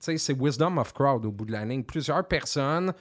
c'est 0.00 0.32
wisdom 0.32 0.76
of 0.76 0.92
crowd 0.92 1.24
au 1.24 1.30
bout 1.30 1.44
de 1.44 1.52
la 1.52 1.64
ligne. 1.64 1.84
Plusieurs 1.84 2.26
personnes 2.26 2.92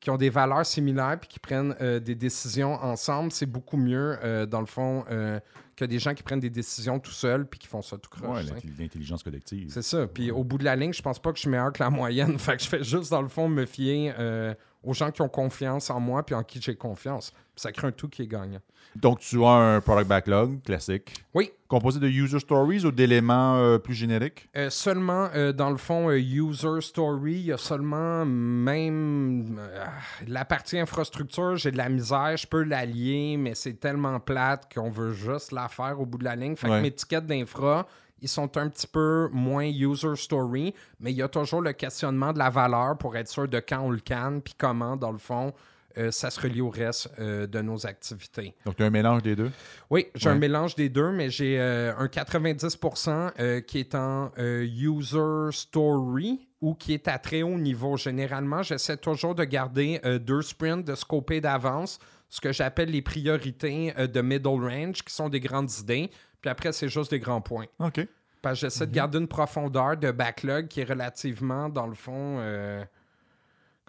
qui 0.00 0.08
ont 0.08 0.16
des 0.16 0.30
valeurs 0.30 0.64
similaires 0.64 1.18
puis 1.20 1.28
qui 1.28 1.38
prennent 1.38 1.76
euh, 1.82 2.00
des 2.00 2.14
décisions 2.14 2.82
ensemble, 2.82 3.30
c'est 3.30 3.44
beaucoup 3.44 3.76
mieux, 3.76 4.16
euh, 4.22 4.46
dans 4.46 4.60
le 4.60 4.66
fond, 4.66 5.04
que 5.76 5.84
des 5.84 5.98
gens 5.98 6.14
qui 6.14 6.22
prennent 6.22 6.40
des 6.40 6.50
décisions 6.50 6.98
tout 6.98 7.12
seuls 7.12 7.46
puis 7.46 7.58
qui 7.58 7.66
font 7.66 7.82
ça 7.82 7.98
tout 7.98 8.10
croche. 8.10 8.44
Oui, 8.52 8.72
l'intelligence 8.78 9.22
collective. 9.22 9.68
C'est 9.70 9.82
ça. 9.82 10.06
Puis 10.06 10.30
au 10.30 10.42
bout 10.42 10.58
de 10.58 10.64
la 10.64 10.74
ligne, 10.74 10.92
je 10.92 11.02
pense 11.02 11.18
pas 11.18 11.30
que 11.30 11.36
je 11.36 11.42
suis 11.42 11.50
meilleur 11.50 11.72
que 11.72 11.82
la 11.82 11.90
moyenne. 11.90 12.38
fait 12.38 12.56
que 12.56 12.62
je 12.62 12.68
fais 12.68 12.82
juste, 12.82 13.10
dans 13.10 13.22
le 13.22 13.28
fond, 13.28 13.48
me 13.48 13.66
fier 13.66 14.14
aux 14.82 14.94
gens 14.94 15.10
qui 15.10 15.20
ont 15.20 15.28
confiance 15.28 15.90
en 15.90 16.00
moi 16.00 16.24
puis 16.24 16.34
en 16.34 16.42
qui 16.42 16.60
j'ai 16.60 16.76
confiance. 16.76 17.32
ça 17.56 17.72
crée 17.72 17.88
un 17.88 17.92
tout 17.92 18.08
qui 18.08 18.22
est 18.22 18.26
gagnant. 18.26 18.60
Donc, 18.94 19.18
tu 19.18 19.44
as 19.44 19.50
un 19.50 19.80
product 19.80 20.08
backlog 20.08 20.62
classique. 20.62 21.12
Oui. 21.34 21.50
Composé 21.68 21.98
de 21.98 22.08
user 22.08 22.38
stories 22.38 22.86
ou 22.86 22.92
d'éléments 22.92 23.56
euh, 23.56 23.78
plus 23.78 23.94
génériques? 23.94 24.48
Euh, 24.56 24.70
seulement, 24.70 25.28
euh, 25.34 25.52
dans 25.52 25.70
le 25.70 25.76
fond, 25.76 26.10
user 26.12 26.80
story, 26.80 27.32
il 27.32 27.46
y 27.46 27.52
a 27.52 27.58
seulement 27.58 28.24
même 28.24 29.60
la 30.26 30.44
partie 30.44 30.78
infrastructure, 30.78 31.56
j'ai 31.56 31.72
de 31.72 31.76
la 31.76 31.88
misère, 31.88 32.36
je 32.36 32.46
peux 32.46 32.62
l'allier, 32.62 33.36
mais 33.36 33.54
c'est 33.54 33.74
tellement 33.74 34.20
plate 34.20 34.72
qu'on 34.72 34.90
veut 34.90 35.12
juste 35.12 35.50
la 35.50 35.65
faire 35.68 36.00
au 36.00 36.06
bout 36.06 36.18
de 36.18 36.24
la 36.24 36.36
ligne. 36.36 36.56
Fait 36.56 36.68
que 36.68 36.80
mes 36.80 36.90
tickets 36.90 37.26
d'infra, 37.26 37.86
ils 38.20 38.28
sont 38.28 38.56
un 38.56 38.68
petit 38.68 38.86
peu 38.86 39.28
moins 39.32 39.66
user 39.66 40.16
story, 40.16 40.74
mais 41.00 41.12
il 41.12 41.16
y 41.16 41.22
a 41.22 41.28
toujours 41.28 41.60
le 41.60 41.72
questionnement 41.72 42.32
de 42.32 42.38
la 42.38 42.50
valeur 42.50 42.96
pour 42.98 43.16
être 43.16 43.28
sûr 43.28 43.46
de 43.48 43.60
quand 43.60 43.80
on 43.80 43.90
le 43.90 44.00
canne, 44.00 44.40
puis 44.40 44.54
comment, 44.56 44.96
dans 44.96 45.12
le 45.12 45.18
fond, 45.18 45.52
euh, 45.98 46.10
ça 46.10 46.30
se 46.30 46.38
relie 46.40 46.60
au 46.60 46.68
reste 46.68 47.10
euh, 47.18 47.46
de 47.46 47.62
nos 47.62 47.86
activités. 47.86 48.54
Donc, 48.66 48.76
tu 48.76 48.82
as 48.82 48.86
un 48.86 48.90
mélange 48.90 49.22
des 49.22 49.34
deux? 49.34 49.50
Oui, 49.88 50.06
j'ai 50.14 50.28
un 50.28 50.34
mélange 50.34 50.74
des 50.74 50.90
deux, 50.90 51.10
mais 51.10 51.30
j'ai 51.30 51.58
euh, 51.58 51.96
un 51.96 52.06
90% 52.06 53.62
qui 53.62 53.78
est 53.78 53.94
en 53.94 54.30
user 54.36 55.52
story 55.52 56.48
ou 56.60 56.74
qui 56.74 56.92
est 56.92 57.08
à 57.08 57.18
très 57.18 57.42
haut 57.42 57.58
niveau. 57.58 57.96
Généralement, 57.96 58.62
j'essaie 58.62 58.96
toujours 58.96 59.34
de 59.34 59.44
garder 59.44 60.00
deux 60.20 60.42
sprints 60.42 60.86
de 60.86 60.94
scoper 60.94 61.40
d'avance, 61.40 61.98
ce 62.28 62.40
que 62.40 62.52
j'appelle 62.52 62.90
les 62.90 63.02
priorités 63.02 63.92
de 63.92 64.20
middle 64.20 64.48
range, 64.48 65.02
qui 65.02 65.14
sont 65.14 65.28
des 65.28 65.40
grandes 65.40 65.70
idées. 65.80 66.10
Puis 66.40 66.50
après, 66.50 66.72
c'est 66.72 66.88
juste 66.88 67.10
des 67.10 67.20
grands 67.20 67.40
points. 67.40 67.66
OK. 67.78 68.06
Parce 68.42 68.60
que 68.60 68.66
j'essaie 68.66 68.86
de 68.86 68.90
mhm. 68.90 68.96
garder 68.96 69.18
une 69.18 69.28
profondeur 69.28 69.96
de 69.96 70.10
backlog 70.10 70.68
qui 70.68 70.80
est 70.80 70.84
relativement, 70.84 71.68
dans 71.68 71.86
le 71.86 71.94
fond, 71.94 72.36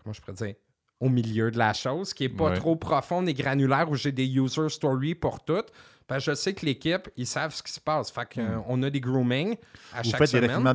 comment 0.01 0.13
je 0.13 0.21
pourrais 0.21 0.33
dire, 0.33 0.55
au 0.99 1.09
milieu 1.09 1.51
de 1.51 1.57
la 1.57 1.73
chose, 1.73 2.13
qui 2.13 2.23
est 2.23 2.29
pas 2.29 2.51
trop 2.51 2.75
profonde 2.75 3.29
et 3.29 3.33
granulaire 3.33 3.89
où 3.89 3.95
j'ai 3.95 4.11
des 4.11 4.27
user 4.27 4.69
stories 4.69 5.15
pour 5.15 5.43
toutes. 5.43 5.71
Parce 6.07 6.25
que 6.25 6.31
je 6.31 6.35
sais 6.35 6.53
que 6.53 6.65
l'équipe, 6.65 7.09
ils 7.17 7.27
savent 7.27 7.53
ce 7.53 7.61
qui 7.61 7.71
se 7.71 7.81
passe. 7.81 8.09
Fait 8.09 8.25
qu'on 8.33 8.77
hmm. 8.77 8.83
a 8.83 8.89
des 8.89 9.01
grooming 9.01 9.57
à 9.93 10.01
Vous 10.01 10.09
chaque 10.09 10.19
faites 10.19 10.29
semaine. 10.29 10.47
des 10.47 10.53
raffinements 10.53 10.73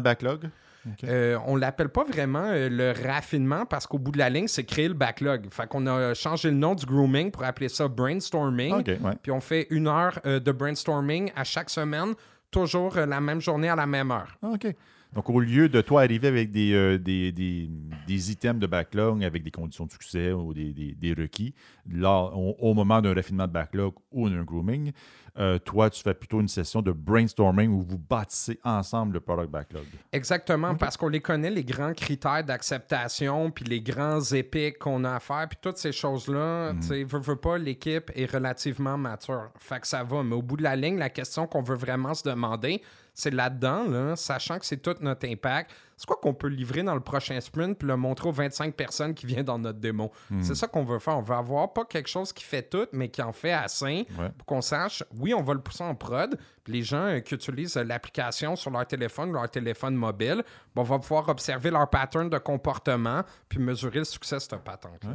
backlog? 0.85 1.11
Euh, 1.11 1.39
on 1.47 1.57
l'appelle 1.57 1.89
pas 1.89 2.05
vraiment 2.05 2.47
euh, 2.47 2.69
le 2.69 2.93
raffinement 3.07 3.67
parce 3.67 3.87
qu'au 3.87 3.99
bout 3.99 4.13
de 4.13 4.19
la 4.19 4.31
ligne, 4.31 4.49
c'est 4.49 4.65
créer 4.65 4.89
le 4.89 4.95
backlog. 4.95 5.49
Fait 5.51 5.67
qu'on 5.69 5.87
a 5.87 6.15
changé 6.15 6.51
le 6.51 6.57
nom 6.57 6.75
du 6.75 6.87
grooming 6.87 7.31
pour 7.31 7.45
appeler 7.45 7.69
ça 7.69 7.89
brainstorming. 7.89 8.83
Puis 9.23 9.33
on 9.33 9.41
fait 9.41 9.67
une 9.71 9.89
heure 9.89 10.19
euh, 10.27 10.41
de 10.41 10.53
brainstorming 10.53 11.31
à 11.37 11.45
chaque 11.45 11.71
semaine, 11.71 12.15
toujours 12.51 12.97
la 12.97 13.21
même 13.21 13.41
journée 13.41 13.69
à 13.69 13.77
la 13.77 13.87
même 13.87 14.11
heure. 14.11 14.37
OK. 14.43 14.67
Donc, 15.15 15.29
au 15.29 15.41
lieu 15.41 15.69
de 15.69 15.81
toi 15.83 16.03
arriver 16.03 16.29
avec 16.29 16.51
des, 16.51 16.73
euh, 16.73 16.99
des, 16.99 18.31
items 18.31 18.61
de 18.61 18.67
backlog 18.67 19.23
avec 19.23 19.43
des 19.43 19.51
conditions 19.51 19.85
de 19.85 19.93
succès 19.93 20.33
ou 20.33 20.55
des, 20.55 21.15
requis, 21.17 21.55
là, 21.91 22.31
au, 22.35 22.73
moment 22.73 23.03
d'un 23.03 23.15
raffinement 23.15 23.47
de 23.47 23.53
backlog 23.53 23.95
ou 24.11 24.31
d'un 24.31 24.43
grooming, 24.43 24.93
euh, 25.39 25.59
toi, 25.59 25.89
tu 25.89 26.03
fais 26.03 26.13
plutôt 26.13 26.41
une 26.41 26.49
session 26.49 26.83
de 26.83 26.93
brainstorming 26.93 27.71
où 27.71 27.81
vous 27.81 27.97
bâtissez 27.97 28.59
ensemble 28.65 29.15
le 29.15 29.21
product 29.21 29.51
backlog. 29.51 29.85
Exactement, 30.13 30.75
parce 30.75 30.99
qu'on 30.99 31.09
les 31.09 31.21
connaît, 31.21 31.51
les 31.51 31.65
grands 31.65 31.95
critères 31.95 32.45
d'acceptation, 32.45 33.51
puis 33.51 33.65
les 33.65 33.81
grands 33.81 34.21
épiques 34.21 34.79
qu'on 34.79 35.05
a 35.05 35.15
à 35.15 35.21
faire, 35.21 35.49
puis 35.49 35.59
toutes 35.61 35.79
ces 35.79 35.93
choses-là, 35.93 36.75
mhm. 36.75 36.81
tu 36.81 36.87
sais, 36.87 37.05
veux, 37.05 37.37
pas, 37.37 37.57
l'équipe 37.57 38.11
est 38.15 38.31
relativement 38.31 38.99
mature. 38.99 39.51
Fait 39.59 39.81
que 39.81 39.87
ça 39.87 40.05
va. 40.05 40.23
Mais 40.23 40.35
au 40.35 40.43
bout 40.43 40.59
de 40.59 40.63
la 40.63 40.77
ligne, 40.77 40.99
la 40.99 41.11
question 41.11 41.47
qu'on 41.47 41.63
veut 41.63 41.77
vraiment 41.77 42.13
se 42.13 42.25
demander, 42.25 42.83
c'est 43.15 43.33
là-dedans, 43.33 43.85
là, 43.89 44.17
sachant 44.17 44.59
que 44.59 44.67
c'est 44.67 44.83
tout 44.83 44.97
notre 45.01 45.27
impact. 45.27 45.71
C'est 46.03 46.07
quoi 46.07 46.19
qu'on 46.21 46.35
peut 46.35 46.49
livrer 46.49 46.83
dans 46.83 46.97
le 46.97 47.01
prochain 47.01 47.41
sprint 47.41 47.79
puis 47.79 47.87
le 47.87 47.97
montrer 47.97 48.29
aux 48.29 48.33
25 48.33 48.75
personnes 48.75 49.15
qui 49.15 49.25
viennent 49.25 49.45
dans 49.45 49.61
notre 49.61 49.79
démo? 49.79 50.11
Hmm. 50.31 50.43
C'est 50.43 50.57
ça 50.57 50.67
qu'on 50.67 50.83
veut 50.83 50.99
faire. 50.99 51.17
On 51.17 51.23
veut 51.23 51.37
avoir 51.37 51.73
pas 51.73 51.85
quelque 51.85 52.09
chose 52.09 52.33
qui 52.33 52.43
fait 52.43 52.65
tout, 52.65 52.89
mais 52.91 53.09
qui 53.09 53.23
en 53.23 53.31
fait 53.33 53.53
assez 53.53 54.05
pour 54.37 54.45
qu'on 54.45 54.61
sache, 54.61 55.05
oui, 55.21 55.33
on 55.33 55.45
va 55.45 55.55
le 55.55 55.61
pousser 55.61 55.85
en 55.85 55.95
prod. 55.95 56.37
Puis 56.65 56.73
les 56.73 56.83
gens 56.83 57.05
euh, 57.05 57.21
qui 57.21 57.37
utilisent 57.37 57.77
euh, 57.77 57.85
l'application 57.85 58.57
sur 58.57 58.73
leur 58.73 58.85
téléphone, 58.85 59.33
leur 59.33 59.49
téléphone 59.49 59.95
mobile, 59.95 60.43
on 60.75 60.83
va 60.83 60.99
pouvoir 60.99 61.29
observer 61.29 61.71
leur 61.71 61.89
pattern 61.89 62.29
de 62.29 62.39
comportement 62.39 63.23
puis 63.49 63.61
mesurer 63.61 64.01
le 64.01 64.05
succès 64.05 64.35
de 64.35 64.41
cette 64.41 64.57
patente-là. 64.57 65.13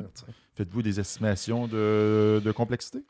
Faites-vous 0.56 0.82
des 0.82 1.02
estimations 1.02 1.68
de 1.68 2.54
complexité? 2.56 3.04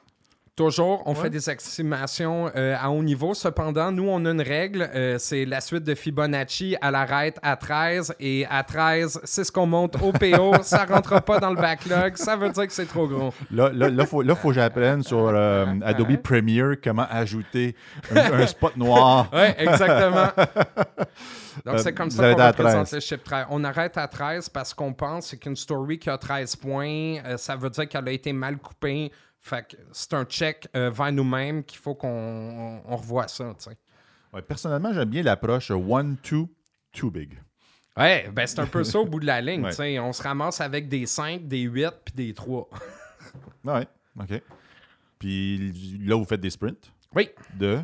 Toujours, 0.57 1.03
on 1.05 1.13
Ouais. 1.13 1.21
fait 1.21 1.29
des 1.29 1.49
estimations 1.51 2.49
euh, 2.55 2.75
à 2.81 2.89
haut 2.89 3.03
niveau. 3.03 3.35
Cependant, 3.35 3.91
nous, 3.91 4.09
on 4.09 4.25
a 4.25 4.31
une 4.31 4.41
règle. 4.41 4.89
euh, 4.95 5.17
c'est 5.19 5.45
la 5.45 5.61
suite 5.61 5.83
de 5.83 5.93
Fibonacci. 5.93 6.75
Elle 6.81 6.95
arrête 6.95 7.37
à 7.43 7.55
13. 7.55 8.15
Et 8.19 8.43
à 8.49 8.63
13, 8.63 9.19
c'est 9.23 9.43
ce 9.43 9.51
qu'on 9.51 9.67
monte 9.67 10.01
au 10.01 10.11
PO. 10.11 10.55
ça 10.63 10.85
rentre 10.85 11.21
pas 11.21 11.39
dans 11.39 11.51
le 11.51 11.57
backlog. 11.57 12.17
Ça 12.17 12.35
veut 12.35 12.49
dire 12.49 12.65
que 12.65 12.73
c'est 12.73 12.87
trop 12.87 13.07
gros. 13.07 13.31
Là, 13.51 13.69
là, 13.71 13.87
là, 13.89 14.05
faut, 14.07 14.23
là, 14.23 14.33
faut 14.33 14.47
que 14.49 14.55
j'apprenne 14.55 15.03
sur 15.03 15.27
euh, 15.27 15.65
Adobe 15.83 16.17
Premiere 16.17 16.77
comment 16.83 17.05
ajouter 17.07 17.75
un, 18.09 18.39
un 18.41 18.47
spot 18.47 18.75
noir. 18.77 19.29
Oui, 19.33 19.49
exactement. 19.59 20.29
Donc, 21.65 21.79
c'est 21.79 21.93
comme 21.93 22.09
ça 22.09 22.33
qu'on 22.33 22.39
à 22.39 22.47
représente 22.47 22.85
13. 22.87 22.93
le 22.93 22.99
chip 22.99 23.23
13. 23.23 23.45
On 23.49 23.63
arrête 23.63 23.97
à 23.97 24.07
13 24.07 24.49
parce 24.49 24.73
qu'on 24.73 24.93
pense 24.93 25.35
qu'une 25.35 25.55
story 25.55 25.99
qui 25.99 26.09
a 26.09 26.17
13 26.17 26.55
points, 26.55 27.15
ça 27.37 27.55
veut 27.55 27.69
dire 27.69 27.87
qu'elle 27.87 28.07
a 28.07 28.11
été 28.11 28.31
mal 28.33 28.57
coupée. 28.57 29.11
Fait 29.47 29.65
que 29.67 29.77
c'est 29.91 30.13
un 30.13 30.25
check 30.25 30.67
euh, 30.75 30.89
vers 30.89 31.11
nous-mêmes 31.11 31.63
qu'il 31.63 31.79
faut 31.79 31.95
qu'on 31.95 32.07
on- 32.07 32.81
on 32.85 32.95
revoie 32.97 33.27
ça, 33.27 33.53
tu 33.57 33.69
sais. 33.69 33.77
Ouais, 34.33 34.41
personnellement, 34.41 34.91
j'aime 34.93 35.09
bien 35.09 35.23
l'approche 35.23 35.71
one, 35.71 36.17
two, 36.21 36.49
too 36.91 37.09
big. 37.09 37.39
Ouais, 37.95 38.29
ben 38.33 38.45
c'est 38.45 38.59
un 38.59 38.65
peu 38.67 38.83
ça 38.83 38.99
au 38.99 39.05
bout 39.05 39.19
de 39.21 39.25
la 39.25 39.39
ligne. 39.41 39.63
Ouais. 39.63 39.69
tu 39.71 39.77
sais. 39.77 39.99
On 39.99 40.11
se 40.13 40.21
ramasse 40.21 40.59
avec 40.61 40.89
des 40.89 41.05
5, 41.05 41.47
des 41.47 41.61
8 41.61 41.89
puis 42.05 42.13
des 42.13 42.33
3. 42.33 42.69
Ouais, 43.63 43.87
OK. 44.19 44.41
Puis 45.19 45.99
là, 46.05 46.15
vous 46.15 46.25
faites 46.25 46.39
des 46.41 46.49
sprints? 46.49 46.91
Oui. 47.15 47.29
de? 47.57 47.79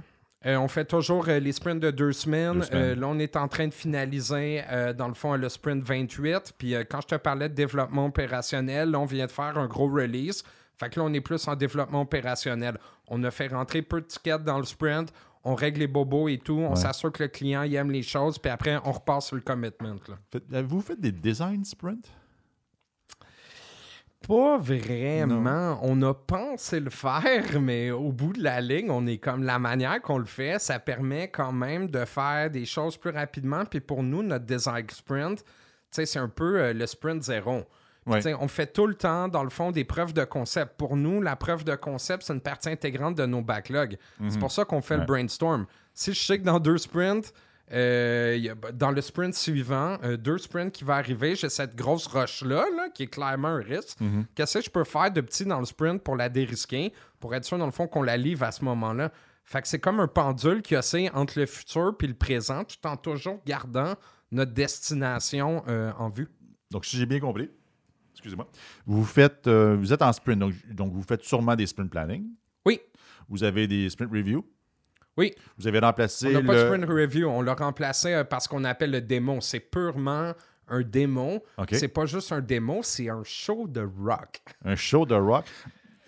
Euh, 0.46 0.58
on 0.58 0.68
fait 0.68 0.86
toujours 0.86 1.28
euh, 1.30 1.40
les 1.40 1.52
sprints 1.54 1.80
de 1.82 1.90
deux 1.92 2.12
semaines. 2.12 2.60
Deux 2.60 2.62
semaines. 2.64 2.84
Euh, 2.84 2.96
là, 2.96 3.08
on 3.08 3.18
est 3.20 3.36
en 3.36 3.48
train 3.48 3.68
de 3.68 3.74
finaliser, 3.74 4.62
dans 4.98 5.08
le 5.08 5.14
fond, 5.14 5.36
le 5.36 5.50
sprint 5.50 5.84
28. 5.84 6.54
Puis 6.58 6.76
quand 6.90 7.02
je 7.02 7.08
te 7.08 7.16
parlais 7.16 7.50
de 7.50 7.54
développement 7.56 8.06
opérationnel, 8.06 8.92
là, 8.92 9.00
on 9.00 9.06
vient 9.06 9.26
de 9.26 9.32
faire 9.32 9.58
un 9.58 9.68
gros 9.68 9.88
release. 9.88 10.44
Fait 10.84 10.90
que 10.90 11.00
là, 11.00 11.06
on 11.06 11.14
est 11.14 11.22
plus 11.22 11.48
en 11.48 11.56
développement 11.56 12.02
opérationnel. 12.02 12.78
On 13.08 13.24
a 13.24 13.32
fait 13.32 13.48
rentrer 13.48 13.82
peu 13.82 14.02
de 14.02 14.06
tickets 14.06 14.44
dans 14.44 14.58
le 14.58 14.66
sprint. 14.66 15.14
On 15.46 15.56
règle 15.56 15.80
les 15.82 15.88
bobos 15.88 16.28
et 16.30 16.38
tout. 16.38 16.58
On 16.60 16.72
Ouais. 16.72 16.76
s'assure 16.76 17.12
que 17.12 17.24
le 17.24 17.30
client 17.30 17.64
il 17.64 17.76
aime 17.76 17.92
les 17.92 18.04
choses. 18.04 18.38
Puis 18.38 18.52
après, 18.52 18.78
on 18.86 18.92
repart 18.92 19.22
sur 19.22 19.36
le 19.36 19.42
commitment. 19.42 19.96
là. 20.08 20.16
Faites- 20.32 20.52
Avez-vous 20.54 20.82
fait 20.82 21.00
des 21.00 21.12
design 21.12 21.64
sprints? 21.66 22.10
Pas 24.28 24.58
vraiment. 24.58 25.80
On 25.84 26.02
a 26.04 26.14
pensé 26.14 26.80
le 26.80 26.90
faire, 26.90 27.44
mais 27.62 27.92
au 27.92 28.12
bout 28.14 28.32
de 28.34 28.42
la 28.42 28.62
ligne, 28.62 28.90
on 28.90 29.06
est 29.06 29.18
comme 29.18 29.44
la 29.44 29.60
manière 29.60 30.02
qu'on 30.02 30.18
le 30.18 30.26
fait, 30.26 30.60
ça 30.60 30.80
permet 30.80 31.28
quand 31.30 31.52
même 31.52 31.88
de 31.90 32.06
faire 32.06 32.50
des 32.50 32.66
choses 32.66 32.96
plus 32.96 33.10
rapidement. 33.12 33.66
Puis 33.66 33.82
pour 33.82 34.02
nous, 34.02 34.24
notre 34.24 34.46
design 34.46 34.90
sprint, 34.90 35.44
c'est 35.92 36.18
un 36.18 36.30
peu 36.30 36.60
euh, 36.62 36.74
le 36.74 36.86
sprint 36.88 37.22
zéro. 37.24 37.64
Ouais. 38.06 38.34
On 38.40 38.48
fait 38.48 38.68
tout 38.68 38.86
le 38.88 38.96
temps, 38.96 39.28
dans 39.28 39.44
le 39.44 39.50
fond, 39.50 39.72
des 39.72 39.84
preuves 39.86 40.14
de 40.14 40.24
concept. 40.26 40.78
Pour 40.78 40.96
nous, 40.98 41.22
la 41.22 41.36
preuve 41.36 41.64
de 41.64 41.76
concept, 41.76 42.24
c'est 42.24 42.34
une 42.34 42.42
partie 42.42 42.70
intégrante 42.70 43.16
de 43.16 43.26
nos 43.26 43.42
backlogs. 43.42 43.98
C'est 44.30 44.40
pour 44.40 44.52
ça 44.52 44.66
qu'on 44.66 44.82
fait 44.82 44.96
le 44.98 45.06
brainstorm. 45.06 45.66
Si 45.94 46.14
je 46.14 46.20
sais 46.20 46.40
que 46.40 46.44
dans 46.44 46.60
deux 46.60 46.78
sprints, 46.78 47.34
euh, 47.72 48.36
y 48.40 48.50
a- 48.50 48.56
dans 48.74 48.92
le 48.92 49.02
sprint 49.02 49.34
suivant, 49.34 49.98
euh, 50.04 50.18
deux 50.18 50.38
sprints 50.38 50.72
qui 50.74 50.84
va 50.84 50.96
arriver, 50.96 51.36
j'ai 51.36 51.50
cette 51.50 51.76
grosse 51.76 52.08
roche-là, 52.08 52.66
là, 52.76 52.90
qui 52.94 53.04
est 53.04 53.08
clairement 53.08 53.48
un 53.50 53.62
risque. 53.62 53.98
Qu'est-ce 54.36 54.58
que 54.60 54.66
je 54.66 54.70
peux 54.70 54.84
faire 54.84 55.12
de 55.12 55.22
petit 55.22 55.46
dans 55.46 55.60
le 55.60 55.66
sprint 55.66 56.04
pour 56.04 56.16
la 56.18 56.30
dérisquer, 56.30 56.92
pour 57.20 57.34
être 57.34 57.46
sûr, 57.46 57.58
dans 57.58 57.66
le 57.66 57.72
fond, 57.72 57.88
qu'on 57.88 58.02
la 58.04 58.18
livre 58.18 58.44
à 58.44 58.52
ce 58.52 58.64
moment-là? 58.66 59.12
Fait 59.46 59.62
que 59.62 59.68
c'est 59.68 59.80
comme 59.80 60.00
un 60.00 60.08
pendule 60.08 60.62
qui 60.62 60.76
oscille 60.76 61.10
entre 61.14 61.40
le 61.40 61.46
futur 61.46 61.96
puis 61.98 62.08
le 62.08 62.14
présent, 62.14 62.64
tout 62.64 62.76
en 62.88 62.96
toujours 62.98 63.42
gardant 63.46 63.94
notre 64.32 64.52
destination 64.54 65.64
euh, 65.68 65.92
en 65.98 66.10
vue. 66.10 66.28
Donc, 66.72 66.86
si 66.86 66.98
j'ai 66.98 67.06
bien 67.06 67.20
compris, 67.20 67.50
excusez-moi, 68.14 68.48
vous 68.86 69.04
faites, 69.04 69.48
euh, 69.48 69.76
vous 69.78 69.92
êtes 69.94 70.02
en 70.02 70.14
sprint, 70.14 70.40
donc, 70.40 70.54
donc 70.72 70.94
vous 70.94 71.04
faites 71.04 71.24
sûrement 71.24 71.56
des 71.56 71.66
sprint 71.68 71.90
planning. 71.90 72.26
Oui, 72.66 72.80
Vous 73.28 73.44
avez 73.44 73.68
des 73.68 73.90
sprint 73.90 74.12
review. 74.12 74.46
oui. 75.18 75.34
Vous 75.58 75.68
avez 75.68 75.80
remplacé 75.80 76.28
On 76.36 76.42
n'a 76.42 76.48
pas 76.48 76.56
de 76.56 76.66
sprint 76.68 76.86
review, 76.86 77.28
on 77.28 77.42
l'a 77.42 77.54
remplacé 77.56 78.14
euh, 78.14 78.24
par 78.24 78.42
ce 78.42 78.48
qu'on 78.48 78.64
appelle 78.64 78.92
le 78.92 79.02
démo. 79.02 79.40
C'est 79.42 79.60
purement 79.60 80.34
un 80.70 80.82
démo. 80.82 81.44
OK. 81.58 81.70
C'est 81.74 81.88
pas 81.90 82.06
juste 82.06 82.32
un 82.32 82.40
démo, 82.42 82.82
c'est 82.84 83.10
un 83.10 83.22
show 83.24 83.68
de 83.68 83.82
rock. 83.82 84.42
un 84.64 84.76
show 84.76 85.06
de 85.06 85.16
rock. 85.16 85.46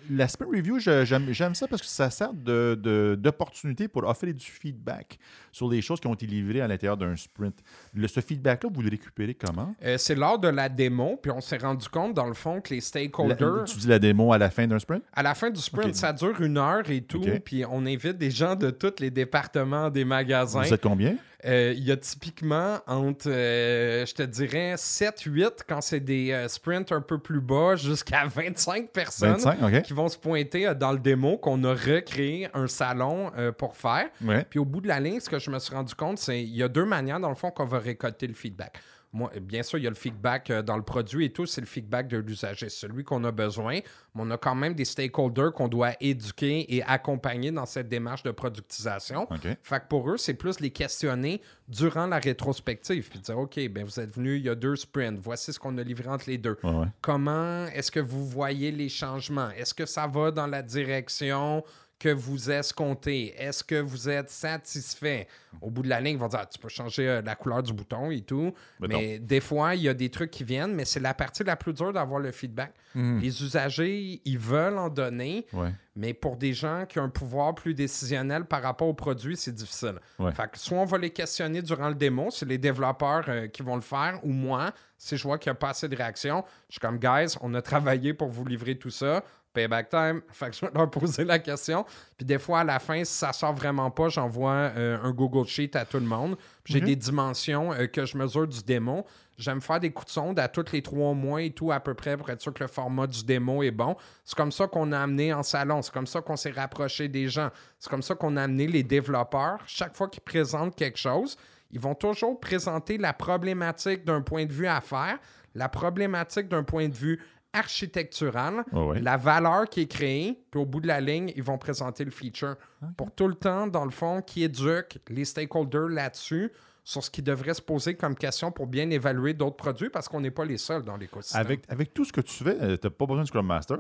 La 0.10 0.28
sprint 0.28 0.52
review, 0.54 0.80
j'aime 0.80 1.56
ça 1.56 1.68
parce 1.68 1.82
que 1.82 1.88
ça 1.88 2.10
sert 2.10 2.34
de- 2.34 2.78
de- 2.82 3.18
d'opportunité 3.20 3.88
pour 3.88 4.04
offrir 4.04 4.34
du 4.34 4.46
feedback 4.46 5.18
sur 5.52 5.70
les 5.70 5.82
choses 5.82 6.00
qui 6.00 6.08
ont 6.08 6.14
été 6.14 6.26
livrées 6.28 6.62
à 6.62 6.68
l'intérieur 6.68 6.98
d'un 6.98 7.16
sprint. 7.16 7.56
Le, 7.94 8.08
ce 8.08 8.20
feedback-là, 8.20 8.70
vous 8.74 8.82
le 8.82 8.90
récupérez 8.90 9.34
comment? 9.34 9.74
Euh, 9.84 9.98
c'est 9.98 10.16
lors 10.16 10.38
de 10.40 10.48
la 10.48 10.70
démo, 10.70 11.18
puis 11.22 11.32
on 11.32 11.42
s'est 11.42 11.58
rendu 11.58 11.88
compte, 11.90 12.14
dans 12.14 12.28
le 12.28 12.34
fond, 12.34 12.62
que 12.62 12.70
les 12.72 12.78
La- 12.78 12.82
stakeholders, 12.82 13.64
tu 13.66 13.78
dis 13.78 13.88
la 13.88 14.00
démo 14.00 14.34
à 14.34 14.38
la 14.38 14.50
fin 14.50 14.68
d'un 14.68 14.80
sprint? 14.80 15.04
à 15.14 15.24
la 15.24 15.34
fin 15.36 15.50
du 15.50 15.60
sprint, 15.62 15.96
ça 15.96 16.14
dure 16.14 16.40
une 16.42 16.58
heure 16.58 16.90
et 16.90 17.02
tout, 17.02 17.22
puis 17.44 17.64
on 17.70 17.86
invite 17.86 18.18
des 18.18 18.32
gens 18.32 18.56
de 18.56 18.70
tous 18.70 19.00
les 19.00 19.12
départements 19.12 19.90
des 19.90 20.06
magasins. 20.06 20.62
Vous 20.62 20.74
êtes 20.74 20.82
combien? 20.82 21.16
Euh, 21.46 21.74
Il 21.76 21.84
y 21.84 21.92
a 21.92 21.98
typiquement 21.98 22.80
entre, 22.88 23.30
euh, 23.30 24.06
je 24.06 24.14
te 24.14 24.24
dirais, 24.24 24.76
7-8 24.76 25.60
quand 25.68 25.82
c'est 25.82 26.00
des 26.00 26.32
euh, 26.32 26.48
sprints 26.48 26.92
un 26.92 27.02
peu 27.02 27.20
plus 27.20 27.42
bas, 27.42 27.76
jusqu'à 27.76 28.26
25 28.26 28.90
personnes 28.90 29.38
25, 29.38 29.62
OK. 29.62 29.82
qui 29.84 29.94
vont 29.94 30.10
se 30.10 30.18
pointer 30.18 30.74
dans 30.76 30.92
le 30.92 31.00
démo 31.00 31.38
qu'on 31.38 31.64
a 31.64 31.74
recréé 31.74 32.50
un 32.54 32.68
salon 32.68 33.32
pour 33.58 33.76
faire. 33.76 34.08
Ouais. 34.24 34.46
Puis 34.50 34.60
au 34.60 34.66
bout 34.66 34.82
de 34.82 34.88
la 34.88 35.00
ligne, 35.00 35.20
ce 35.20 35.30
que 35.30 35.40
je 35.40 35.50
me 35.50 35.60
suis 35.60 35.74
rendu 35.74 35.94
compte, 35.96 36.18
c'est 36.18 36.44
qu'il 36.44 36.56
y 36.56 36.64
a 36.64 36.68
deux 36.68 36.86
manières, 36.86 37.20
dans 37.20 37.30
le 37.30 37.36
fond, 37.36 37.52
qu'on 37.52 37.66
va 37.66 37.80
récolter 37.80 38.28
le 38.28 38.34
feedback. 38.34 38.80
Moi, 39.16 39.32
bien 39.42 39.64
sûr, 39.64 39.78
il 39.78 39.86
y 39.86 39.88
a 39.88 39.90
le 39.90 39.96
feedback 39.96 40.50
euh, 40.50 40.62
dans 40.62 40.76
le 40.76 40.84
produit 40.84 41.24
et 41.24 41.30
tout, 41.32 41.46
c'est 41.46 41.62
le 41.62 41.68
feedback 41.68 42.10
de 42.10 42.18
l'usager, 42.18 42.68
celui 42.68 43.06
qu'on 43.06 43.24
a 43.24 43.32
besoin. 43.32 43.76
Mais 44.14 44.22
on 44.22 44.30
a 44.30 44.38
quand 44.38 44.56
même 44.56 44.74
des 44.74 44.84
stakeholders 44.84 45.54
qu'on 45.54 45.70
doit 45.70 45.94
éduquer 46.02 46.76
et 46.76 46.84
accompagner 46.84 47.50
dans 47.50 47.66
cette 47.66 47.88
démarche 47.88 48.24
de 48.24 48.32
productisation. 48.32 49.26
Fait 49.64 49.80
que 49.80 49.88
pour 49.88 50.12
eux, 50.12 50.18
c'est 50.18 50.34
plus 50.34 50.60
les 50.60 50.70
questionner 50.70 51.42
durant 51.70 52.08
la 52.08 52.20
rétrospective. 52.20 53.10
Puis 53.10 53.20
dire, 53.20 53.40
OK, 53.40 53.58
ben 53.70 53.86
vous 53.86 54.02
êtes 54.02 54.14
venus 54.14 54.42
il 54.42 54.48
y 54.48 54.50
a 54.50 54.56
deux 54.56 54.76
sprints. 54.76 55.18
Voici 55.18 55.54
ce 55.54 55.60
qu'on 55.60 55.78
a 55.78 55.84
livré 55.84 56.10
entre 56.10 56.26
les 56.28 56.38
deux. 56.38 56.58
Ouais. 56.64 56.88
Comment 57.00 57.68
est-ce 57.68 57.92
que 57.92 58.02
vous 58.02 58.26
voyez 58.26 58.72
les 58.72 58.90
changements? 58.90 59.50
Est-ce 59.52 59.74
que 59.74 59.86
ça 59.86 60.08
va 60.08 60.32
dans 60.32 60.48
la 60.48 60.62
direction 60.62 61.64
que 61.98 62.10
vous 62.10 62.52
escomptez? 62.52 63.34
Est-ce 63.38 63.64
que 63.64 63.76
vous 63.80 64.10
êtes 64.10 64.30
satisfait? 64.30 65.28
Au 65.62 65.70
bout 65.70 65.82
de 65.84 65.88
la 65.90 66.02
ligne, 66.02 66.16
ils 66.16 66.20
vont 66.20 66.28
dire, 66.28 66.40
Ah, 66.42 66.46
tu 66.46 66.60
peux 66.60 66.68
changer 66.70 67.08
euh, 67.08 67.22
la 67.22 67.36
couleur 67.36 67.64
du 67.64 67.72
bouton 67.74 68.12
et 68.12 68.22
tout. 68.22 68.54
Mais 68.82 69.20
des 69.20 69.40
fois, 69.40 69.76
il 69.76 69.82
y 69.84 69.90
a 69.90 69.94
des 69.94 70.10
trucs 70.10 70.32
qui 70.32 70.44
viennent, 70.44 70.74
mais 70.74 70.86
c'est 70.86 71.00
la 71.00 71.14
partie 71.14 71.44
la 71.44 71.56
plus 71.56 71.74
dure 71.74 71.94
d'avoir 71.94 72.20
le 72.20 72.32
feedback. 72.32 72.74
Les 72.96 73.44
usagers, 73.44 74.22
ils 74.24 74.40
veulent 74.40 74.78
en 74.78 74.88
donner, 74.90 75.46
Ouais. 75.52 75.74
mais 75.98 76.14
pour 76.14 76.38
des 76.38 76.54
gens 76.54 76.86
qui 76.88 76.98
ont 77.00 77.04
un 77.04 77.10
pouvoir 77.10 77.54
plus 77.54 77.74
décisionnel 77.74 78.46
par 78.46 78.62
rapport 78.62 78.88
au 78.88 78.94
produit, 78.94 79.36
c'est 79.36 79.54
difficile. 79.54 79.96
Ouais. 80.18 80.32
Fait 80.32 80.50
que 80.50 80.58
soit 80.58 80.78
on 80.78 80.86
va 80.86 80.98
les 80.98 81.10
questionner 81.10 81.62
durant 81.62 81.90
le 81.90 81.96
démo, 81.96 82.30
c'est 82.32 82.46
les 82.46 82.58
développeurs 82.58 83.26
euh, 83.28 83.48
qui 83.48 83.64
vont 83.64 83.76
le 83.76 83.82
faire, 83.82 84.20
ou 84.24 84.30
moi, 84.32 84.72
si 84.98 85.18
je 85.18 85.24
vois 85.24 85.38
qu'il 85.38 85.50
n'y 85.52 85.58
a 85.58 85.60
pas 85.60 85.70
assez 85.72 85.90
de 85.90 85.96
réaction, 85.96 86.46
je 86.70 86.74
suis 86.76 86.80
comme, 86.80 86.98
guys, 86.98 87.36
on 87.42 87.54
a 87.54 87.62
travaillé 87.62 88.14
pour 88.14 88.30
vous 88.30 88.46
livrer 88.46 88.78
tout 88.78 88.90
ça. 88.92 89.24
Payback 89.56 89.90
time. 89.90 90.22
Fait 90.32 90.52
que 90.52 90.56
je 90.56 90.62
vais 90.62 90.72
leur 90.76 90.90
poser 90.92 91.24
la 91.24 91.40
question. 91.40 91.84
Puis 92.16 92.26
des 92.26 92.38
fois, 92.38 92.60
à 92.60 92.64
la 92.64 92.78
fin, 92.78 93.04
si 93.04 93.14
ça 93.14 93.34
sort 93.34 93.54
vraiment 93.54 93.90
pas, 93.90 94.10
j'envoie 94.10 94.52
euh, 94.78 95.00
un 95.02 95.12
Google 95.12 95.48
Sheet 95.48 95.76
à 95.76 95.86
tout 95.86 95.98
le 95.98 96.06
monde. 96.06 96.36
J'ai 96.66 96.78
Ok. 96.80 96.86
des 96.86 96.96
dimensions 96.96 97.74
euh, 97.74 97.88
que 97.88 98.06
je 98.06 98.16
mesure 98.18 98.48
du 98.48 98.62
démo. 98.62 99.04
J'aime 99.38 99.60
faire 99.62 99.80
des 99.82 99.90
coups 99.92 100.06
de 100.08 100.12
sonde 100.12 100.40
à 100.40 100.48
tous 100.48 100.72
les 100.72 100.82
trois 100.82 101.14
mois 101.14 101.42
et 101.42 101.50
tout 101.50 101.72
à 101.72 101.80
peu 101.82 101.94
près 101.94 102.16
pour 102.16 102.30
être 102.30 102.42
sûr 102.42 102.54
que 102.54 102.64
le 102.64 102.70
format 102.70 103.06
du 103.08 103.24
démo 103.26 103.64
est 103.64 103.72
bon. 103.72 103.96
C'est 104.24 104.38
comme 104.38 104.52
ça 104.52 104.68
qu'on 104.68 104.92
a 104.94 105.00
amené 105.00 105.34
en 105.34 105.44
salon. 105.44 105.82
C'est 105.82 105.92
comme 105.94 106.08
ça 106.08 106.22
qu'on 106.22 106.38
s'est 106.38 106.52
rapproché 106.52 107.08
des 107.10 107.28
gens. 107.28 107.50
C'est 107.80 107.90
comme 107.90 108.02
ça 108.04 108.16
qu'on 108.16 108.38
a 108.38 108.44
amené 108.44 108.68
les 108.68 108.84
développeurs. 108.84 109.60
Chaque 109.68 109.96
fois 109.98 110.08
qu'ils 110.08 110.24
présentent 110.24 110.76
quelque 110.76 110.98
chose, 111.00 111.36
ils 111.72 111.82
vont 111.82 111.96
toujours 111.96 112.40
présenter 112.40 112.98
la 112.98 113.12
problématique 113.12 114.06
d'un 114.06 114.22
point 114.22 114.46
de 114.46 114.54
vue 114.54 114.68
affaires, 114.68 115.18
la 115.54 115.68
problématique 115.68 116.48
d'un 116.48 116.64
point 116.64 116.88
de 116.88 116.94
vue 116.96 117.22
architectural, 117.56 118.64
Ouais, 118.72 118.86
ouais. 118.88 119.02
la 119.02 119.18
valeur 119.18 119.70
qui 119.70 119.82
est 119.82 119.88
créée, 119.88 120.40
puis 120.52 120.60
au 120.60 120.66
bout 120.66 120.80
de 120.82 120.88
la 120.88 121.02
ligne, 121.02 121.32
ils 121.36 121.44
vont 121.44 121.58
présenter 121.58 122.04
le 122.04 122.12
feature. 122.12 122.56
Pour 122.98 123.12
tout 123.12 123.28
le 123.28 123.36
temps, 123.36 123.68
dans 123.68 123.86
le 123.86 123.92
fond, 123.92 124.22
qui 124.22 124.44
éduque 124.44 125.00
les 125.10 125.26
stakeholders 125.26 125.90
là-dessus 125.90 126.52
sur 126.84 127.04
ce 127.04 127.10
qui 127.10 127.22
devrait 127.24 127.56
se 127.56 127.62
poser 127.64 127.96
comme 127.96 128.16
question 128.16 128.52
pour 128.52 128.68
bien 128.68 128.88
évaluer 128.92 129.34
d'autres 129.34 129.56
produits 129.56 129.90
parce 129.90 130.08
qu'on 130.08 130.20
n'est 130.22 130.30
pas 130.32 130.46
les 130.46 130.58
seuls 130.58 130.84
dans 130.84 130.98
l'écosystème. 130.98 131.42
Avec, 131.42 131.62
avec 131.68 131.94
tout 131.94 132.06
ce 132.06 132.14
que 132.14 132.22
tu 132.22 132.44
fais, 132.44 132.58
euh, 132.62 132.78
t'as 132.78 132.92
pas 132.92 133.06
besoin 133.08 133.24
de 133.24 133.28
Scrum 133.28 133.46
Master? 133.48 133.78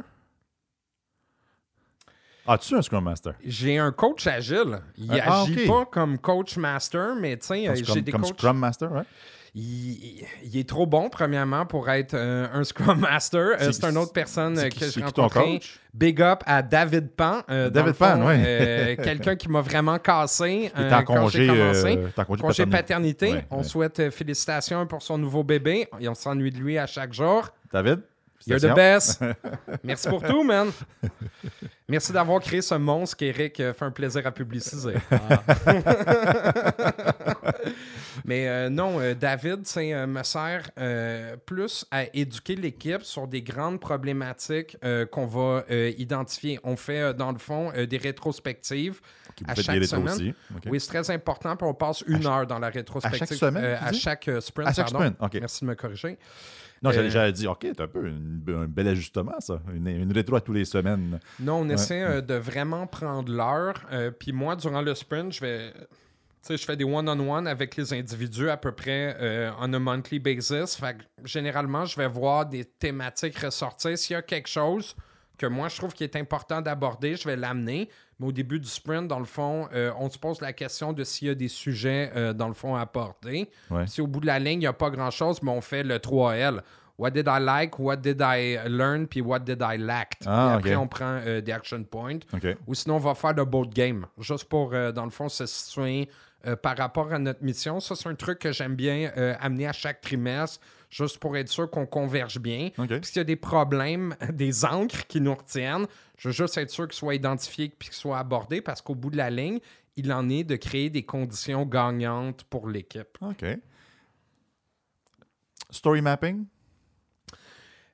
As-tu 2.47 2.75
un 2.75 2.81
Scrum 2.81 3.03
Master? 3.03 3.33
J'ai 3.43 3.77
un 3.77 3.91
coach 3.91 4.27
agile. 4.27 4.79
Il 4.97 5.11
Ah, 5.11 5.23
ah, 5.25 5.41
agit 5.41 5.63
ok. 5.63 5.67
pas 5.67 5.85
comme 5.91 6.17
coach 6.19 6.57
master, 6.57 7.15
mais 7.19 7.37
tu 7.37 7.47
sais, 7.47 7.67
euh, 7.67 7.73
j'ai 7.75 8.01
des 8.01 8.11
comme 8.11 8.21
coachs. 8.21 8.37
Scrum 8.37 8.57
Master, 8.57 8.91
ouais? 8.91 9.01
Il, 9.57 10.25
est 10.53 10.67
trop 10.67 10.85
bon, 10.85 11.09
premièrement, 11.09 11.65
pour 11.65 11.89
être 11.89 12.13
euh, 12.13 12.45
un 12.53 12.63
Scrum 12.65 12.99
Master. 12.99 13.55
Euh, 13.61 13.71
C'est- 13.71 13.89
une 13.89 13.97
autre 13.97 14.11
personne 14.11 14.59
euh, 14.59 14.67
qui- 14.67 14.79
que 14.79 14.89
j'ai 14.91 15.01
rencontrée. 15.01 15.53
coach? 15.59 15.79
Big 15.93 16.21
up 16.21 16.43
à 16.45 16.61
David 16.61 17.09
Pan. 17.11 17.41
euh, 17.49 17.69
David 17.69 17.93
Pan, 17.93 18.19
euh, 18.27 18.95
Quelqu'un 19.03 19.35
qui 19.37 19.47
m'a 19.49 19.61
vraiment 19.61 19.97
cassé 19.97 20.71
Il 20.75 20.81
est 20.81 20.91
euh, 20.91 20.97
en 20.97 21.03
congé, 21.03 21.49
euh, 21.49 22.09
en 22.17 22.25
congé 22.25 22.41
Congé 22.41 22.65
paternité. 22.65 23.31
Ouais, 23.31 23.45
on 23.49 23.57
ouais. 23.59 23.63
souhaite 23.63 23.99
euh, 24.01 24.11
félicitations 24.11 24.85
pour 24.87 25.01
son 25.01 25.17
nouveau 25.17 25.43
bébé. 25.43 25.87
Et 26.01 26.09
on 26.09 26.15
s'ennuie 26.15 26.51
de 26.51 26.57
lui 26.57 26.77
à 26.77 26.85
chaque 26.85 27.13
jour. 27.13 27.47
David? 27.71 28.01
You're 28.45 28.59
the 28.59 28.75
best. 28.75 29.23
Merci 29.85 30.07
pour 30.09 30.21
tout, 30.21 30.43
man. 30.43 30.67
Merci 31.87 32.11
d'avoir 32.13 32.39
créé 32.41 32.61
ce 32.63 32.73
monstre 32.75 33.17
qu'Eric 33.17 33.59
euh, 33.59 33.71
fait 33.73 33.85
un 33.85 33.91
plaisir 33.91 34.25
à 34.25 34.31
publiciser. 34.31 34.95
Mais 38.25 38.47
euh, 38.47 38.69
non, 38.69 38.99
euh, 38.99 39.13
David 39.13 39.61
euh, 39.77 40.07
me 40.07 40.23
sert 40.23 40.63
plus 41.45 41.85
à 41.91 42.03
éduquer 42.15 42.55
l'équipe 42.55 43.03
sur 43.03 43.27
des 43.27 43.41
grandes 43.41 43.79
problématiques 43.79 44.77
qu'on 45.11 45.25
va 45.27 45.63
identifier. 45.97 46.59
On 46.63 46.75
fait, 46.75 47.13
dans 47.13 47.31
le 47.31 47.37
fond, 47.37 47.71
des 47.87 47.97
rétrospectives 47.97 48.99
à 49.47 49.55
chaque 49.55 49.83
semaine. 49.83 50.07
aussi. 50.07 50.33
Oui, 50.67 50.79
c'est 50.79 50.87
très 51.01 51.11
important. 51.13 51.55
Puis 51.55 51.67
on 51.67 51.73
passe 51.73 52.03
une 52.07 52.25
heure 52.25 52.47
dans 52.47 52.59
la 52.59 52.69
rétrospective. 52.69 53.37
semaine, 53.37 53.63
euh, 53.63 53.77
tu 53.77 53.83
à 53.85 53.91
chaque 53.91 54.29
sprint. 54.39 54.69
À 54.69 54.73
chaque 54.73 54.91
pardon. 54.91 55.13
sprint. 55.19 55.33
Merci 55.41 55.65
de 55.65 55.69
me 55.69 55.75
corriger. 55.75 56.17
Non, 56.83 56.91
j'allais 56.91 57.31
dire, 57.31 57.51
OK, 57.51 57.59
c'est 57.63 57.81
un 57.81 57.87
peu 57.87 58.05
une- 58.07 58.43
un 58.47 58.65
bel 58.67 58.87
ajustement, 58.89 59.39
ça. 59.39 59.59
Une, 59.73 59.87
une 59.87 60.11
rétro 60.11 60.35
à 60.35 60.41
tous 60.41 60.53
les 60.53 60.65
semaines. 60.65 61.19
Non, 61.39 61.67
on. 61.67 61.74
Essaie 61.75 62.01
euh, 62.03 62.21
de 62.21 62.33
vraiment 62.35 62.87
prendre 62.87 63.31
l'heure. 63.31 63.75
euh, 63.91 64.11
Puis 64.11 64.31
moi, 64.31 64.55
durant 64.55 64.81
le 64.81 64.93
sprint, 64.95 65.31
je 65.33 65.41
vais. 65.41 65.73
Je 66.47 66.57
fais 66.57 66.77
des 66.77 66.83
one-on-one 66.83 67.47
avec 67.47 67.75
les 67.75 67.91
individus 67.91 68.51
à 68.51 68.57
peu 68.57 68.71
près 68.71 69.17
euh, 69.19 69.49
on 69.59 69.73
a 69.73 69.79
monthly 69.79 70.19
basis. 70.19 70.75
Fait 70.75 70.95
que 70.95 71.03
généralement, 71.27 71.85
je 71.85 71.97
vais 71.97 72.07
voir 72.07 72.45
des 72.45 72.65
thématiques 72.65 73.35
ressortir. 73.39 73.97
S'il 73.97 74.13
y 74.13 74.17
a 74.17 74.21
quelque 74.21 74.47
chose 74.47 74.95
que 75.39 75.47
moi, 75.47 75.69
je 75.69 75.77
trouve 75.77 75.93
qui 75.93 76.03
est 76.03 76.15
important 76.15 76.61
d'aborder, 76.61 77.15
je 77.15 77.27
vais 77.27 77.35
l'amener. 77.35 77.89
Mais 78.19 78.27
au 78.27 78.31
début 78.31 78.59
du 78.59 78.67
sprint, 78.67 79.07
dans 79.07 79.17
le 79.17 79.25
fond, 79.25 79.67
euh, 79.73 79.91
on 79.97 80.07
se 80.07 80.19
pose 80.19 80.39
la 80.39 80.53
question 80.53 80.93
de 80.93 81.03
s'il 81.03 81.29
y 81.29 81.31
a 81.31 81.35
des 81.35 81.47
sujets, 81.47 82.11
dans 82.35 82.47
le 82.47 82.53
fond, 82.53 82.75
à 82.75 82.81
aborder. 82.81 83.49
Ouais. 83.71 83.87
Si 83.87 83.99
au 83.99 84.05
bout 84.07 84.19
de 84.19 84.27
la 84.27 84.37
ligne, 84.37 84.59
il 84.59 84.65
n'y 84.65 84.67
a 84.67 84.73
pas 84.73 84.91
grand-chose, 84.91 85.41
mais 85.41 85.49
on 85.51 85.61
fait 85.61 85.81
le 85.81 85.97
3L. 85.97 86.61
What 86.97 87.11
did 87.11 87.27
I 87.27 87.39
like, 87.39 87.77
what 87.77 87.97
did 87.97 88.21
I 88.21 88.57
learn, 88.67 89.07
puis 89.07 89.21
what 89.21 89.39
did 89.39 89.61
I 89.61 89.77
lack. 89.77 90.17
Ah, 90.25 90.53
après, 90.55 90.75
on 90.75 90.87
prend 90.87 91.19
euh, 91.25 91.41
des 91.41 91.51
action 91.51 91.83
points. 91.83 92.19
Ou 92.67 92.73
sinon, 92.73 92.95
on 92.95 92.99
va 92.99 93.15
faire 93.15 93.33
de 93.33 93.43
boat 93.43 93.69
game, 93.73 94.05
juste 94.17 94.45
pour, 94.45 94.73
euh, 94.73 94.91
dans 94.91 95.03
le 95.03 95.11
fond, 95.11 95.27
se 95.27 95.45
situer 95.45 96.09
euh, 96.45 96.55
par 96.55 96.77
rapport 96.77 97.11
à 97.11 97.19
notre 97.19 97.43
mission. 97.43 97.81
Ça, 97.81 97.95
c'est 97.95 98.07
un 98.07 98.15
truc 98.15 98.39
que 98.39 98.53
j'aime 98.53 98.75
bien 98.75 99.11
amener 99.39 99.67
à 99.67 99.73
chaque 99.73 99.99
trimestre, 99.99 100.61
juste 100.89 101.17
pour 101.17 101.35
être 101.35 101.49
sûr 101.49 101.69
qu'on 101.69 101.85
converge 101.85 102.39
bien. 102.39 102.69
OK. 102.77 102.87
Puis 102.87 102.99
s'il 103.03 103.17
y 103.17 103.19
a 103.19 103.25
des 103.25 103.35
problèmes, 103.35 104.15
des 104.31 104.63
encres 104.63 105.05
qui 105.07 105.19
nous 105.19 105.35
retiennent, 105.35 105.87
je 106.17 106.29
veux 106.29 106.33
juste 106.33 106.57
être 106.57 106.69
sûr 106.69 106.87
qu'ils 106.87 106.97
soient 106.97 107.15
identifiés 107.15 107.73
puis 107.77 107.89
qu'ils 107.89 107.97
soient 107.97 108.19
abordés 108.19 108.61
parce 108.61 108.81
qu'au 108.81 108.95
bout 108.95 109.09
de 109.09 109.17
la 109.17 109.29
ligne, 109.29 109.59
il 109.97 110.11
en 110.13 110.29
est 110.29 110.45
de 110.45 110.55
créer 110.55 110.89
des 110.89 111.03
conditions 111.03 111.65
gagnantes 111.65 112.45
pour 112.45 112.69
l'équipe. 112.69 113.17
OK. 113.21 113.45
Story 115.71 116.01
mapping? 116.01 116.45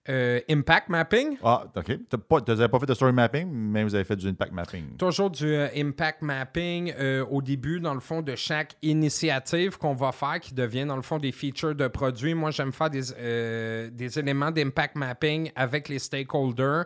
Euh, 0.10 0.39
impact 0.50 0.89
mapping, 0.89 1.38
Ah, 1.43 1.65
OK. 1.75 1.91
Vous 2.12 2.39
n'avez 2.48 2.67
pas 2.70 2.79
fait 2.79 2.86
de 2.88 2.93
story 2.96 3.13
mapping, 3.13 3.48
mais 3.51 3.84
vous 3.84 3.93
avez 3.93 4.03
fait 4.03 4.15
du 4.15 4.27
impact 4.27 4.51
mapping. 4.51 4.98
Toujours 4.98 5.29
du 5.29 5.46
euh, 5.46 5.67
impact 5.75 6.24
mapping 6.24 6.91
euh, 6.98 7.24
au 7.29 7.43
début, 7.43 7.79
dans 7.79 7.93
le 7.93 8.00
fond, 8.00 8.24
de 8.24 8.36
chaque 8.36 8.75
initiative 8.81 9.77
qu'on 9.77 9.93
va 9.93 10.12
faire 10.12 10.39
qui 10.39 10.55
devient, 10.55 10.86
dans 10.86 10.96
le 10.96 11.03
fond, 11.03 11.20
des 11.20 11.31
features 11.31 11.75
de 11.75 11.88
produits. 11.88 12.34
Moi, 12.34 12.50
j'aime 12.50 12.72
faire 12.74 12.89
des, 12.89 13.91
des 13.91 14.20
éléments 14.20 14.50
d'impact 14.50 14.96
mapping 14.96 15.51
avec 15.55 15.88
les 15.88 16.00
stakeholders 16.00 16.86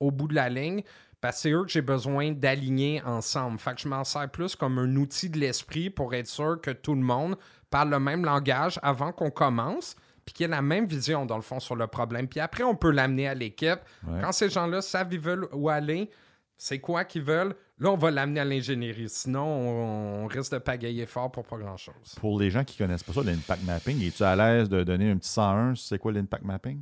au 0.00 0.10
bout 0.10 0.28
de 0.28 0.34
la 0.34 0.48
ligne 0.48 0.82
parce 1.20 1.36
que 1.36 1.42
c'est 1.42 1.50
eux 1.52 1.64
que 1.64 1.70
j'ai 1.70 1.82
besoin 1.82 2.32
d'aligner 2.32 3.02
ensemble. 3.04 3.58
Fait 3.58 3.74
que 3.74 3.80
je 3.80 3.88
m'en 3.88 4.04
sers 4.04 4.28
plus 4.30 4.56
comme 4.56 4.78
un 4.78 4.96
outil 4.96 5.30
de 5.30 5.38
l'esprit 5.38 5.88
pour 5.90 6.14
être 6.14 6.26
sûr 6.26 6.60
que 6.60 6.70
tout 6.70 6.94
le 6.94 7.00
monde 7.00 7.36
parle 7.70 7.90
le 7.90 7.98
même 7.98 8.24
langage 8.24 8.78
avant 8.82 9.10
qu'on 9.10 9.30
commence 9.30 9.96
puis 10.24 10.32
qu'il 10.32 10.44
y 10.44 10.46
ait 10.46 10.50
la 10.50 10.62
même 10.62 10.86
vision, 10.86 11.26
dans 11.26 11.36
le 11.36 11.42
fond, 11.42 11.60
sur 11.60 11.76
le 11.76 11.86
problème. 11.86 12.28
Puis 12.28 12.40
après, 12.40 12.64
on 12.64 12.74
peut 12.74 12.90
l'amener 12.90 13.28
à 13.28 13.34
l'équipe. 13.34 13.80
Ouais. 14.06 14.20
Quand 14.22 14.32
ces 14.32 14.48
gens-là 14.48 14.82
savent 14.82 15.12
ils 15.12 15.20
veulent 15.20 15.48
où 15.52 15.68
aller, 15.68 16.10
c'est 16.56 16.78
quoi 16.78 17.04
qu'ils 17.04 17.22
veulent, 17.22 17.54
là, 17.78 17.90
on 17.90 17.96
va 17.96 18.10
l'amener 18.10 18.40
à 18.40 18.44
l'ingénierie. 18.44 19.08
Sinon, 19.08 19.44
on, 19.44 20.24
on 20.24 20.26
risque 20.26 20.52
de 20.52 20.58
pagayer 20.58 21.06
fort 21.06 21.30
pour 21.30 21.44
pas 21.44 21.58
grand-chose. 21.58 22.14
Pour 22.18 22.38
les 22.38 22.50
gens 22.50 22.64
qui 22.64 22.78
connaissent 22.78 23.02
pas 23.02 23.12
ça, 23.12 23.22
l'impact 23.22 23.62
mapping, 23.64 24.02
es-tu 24.02 24.22
à 24.22 24.34
l'aise 24.36 24.68
de 24.68 24.82
donner 24.82 25.10
un 25.10 25.16
petit 25.16 25.30
101 25.30 25.74
c'est 25.76 25.98
quoi 25.98 26.12
l'impact 26.12 26.44
mapping? 26.44 26.80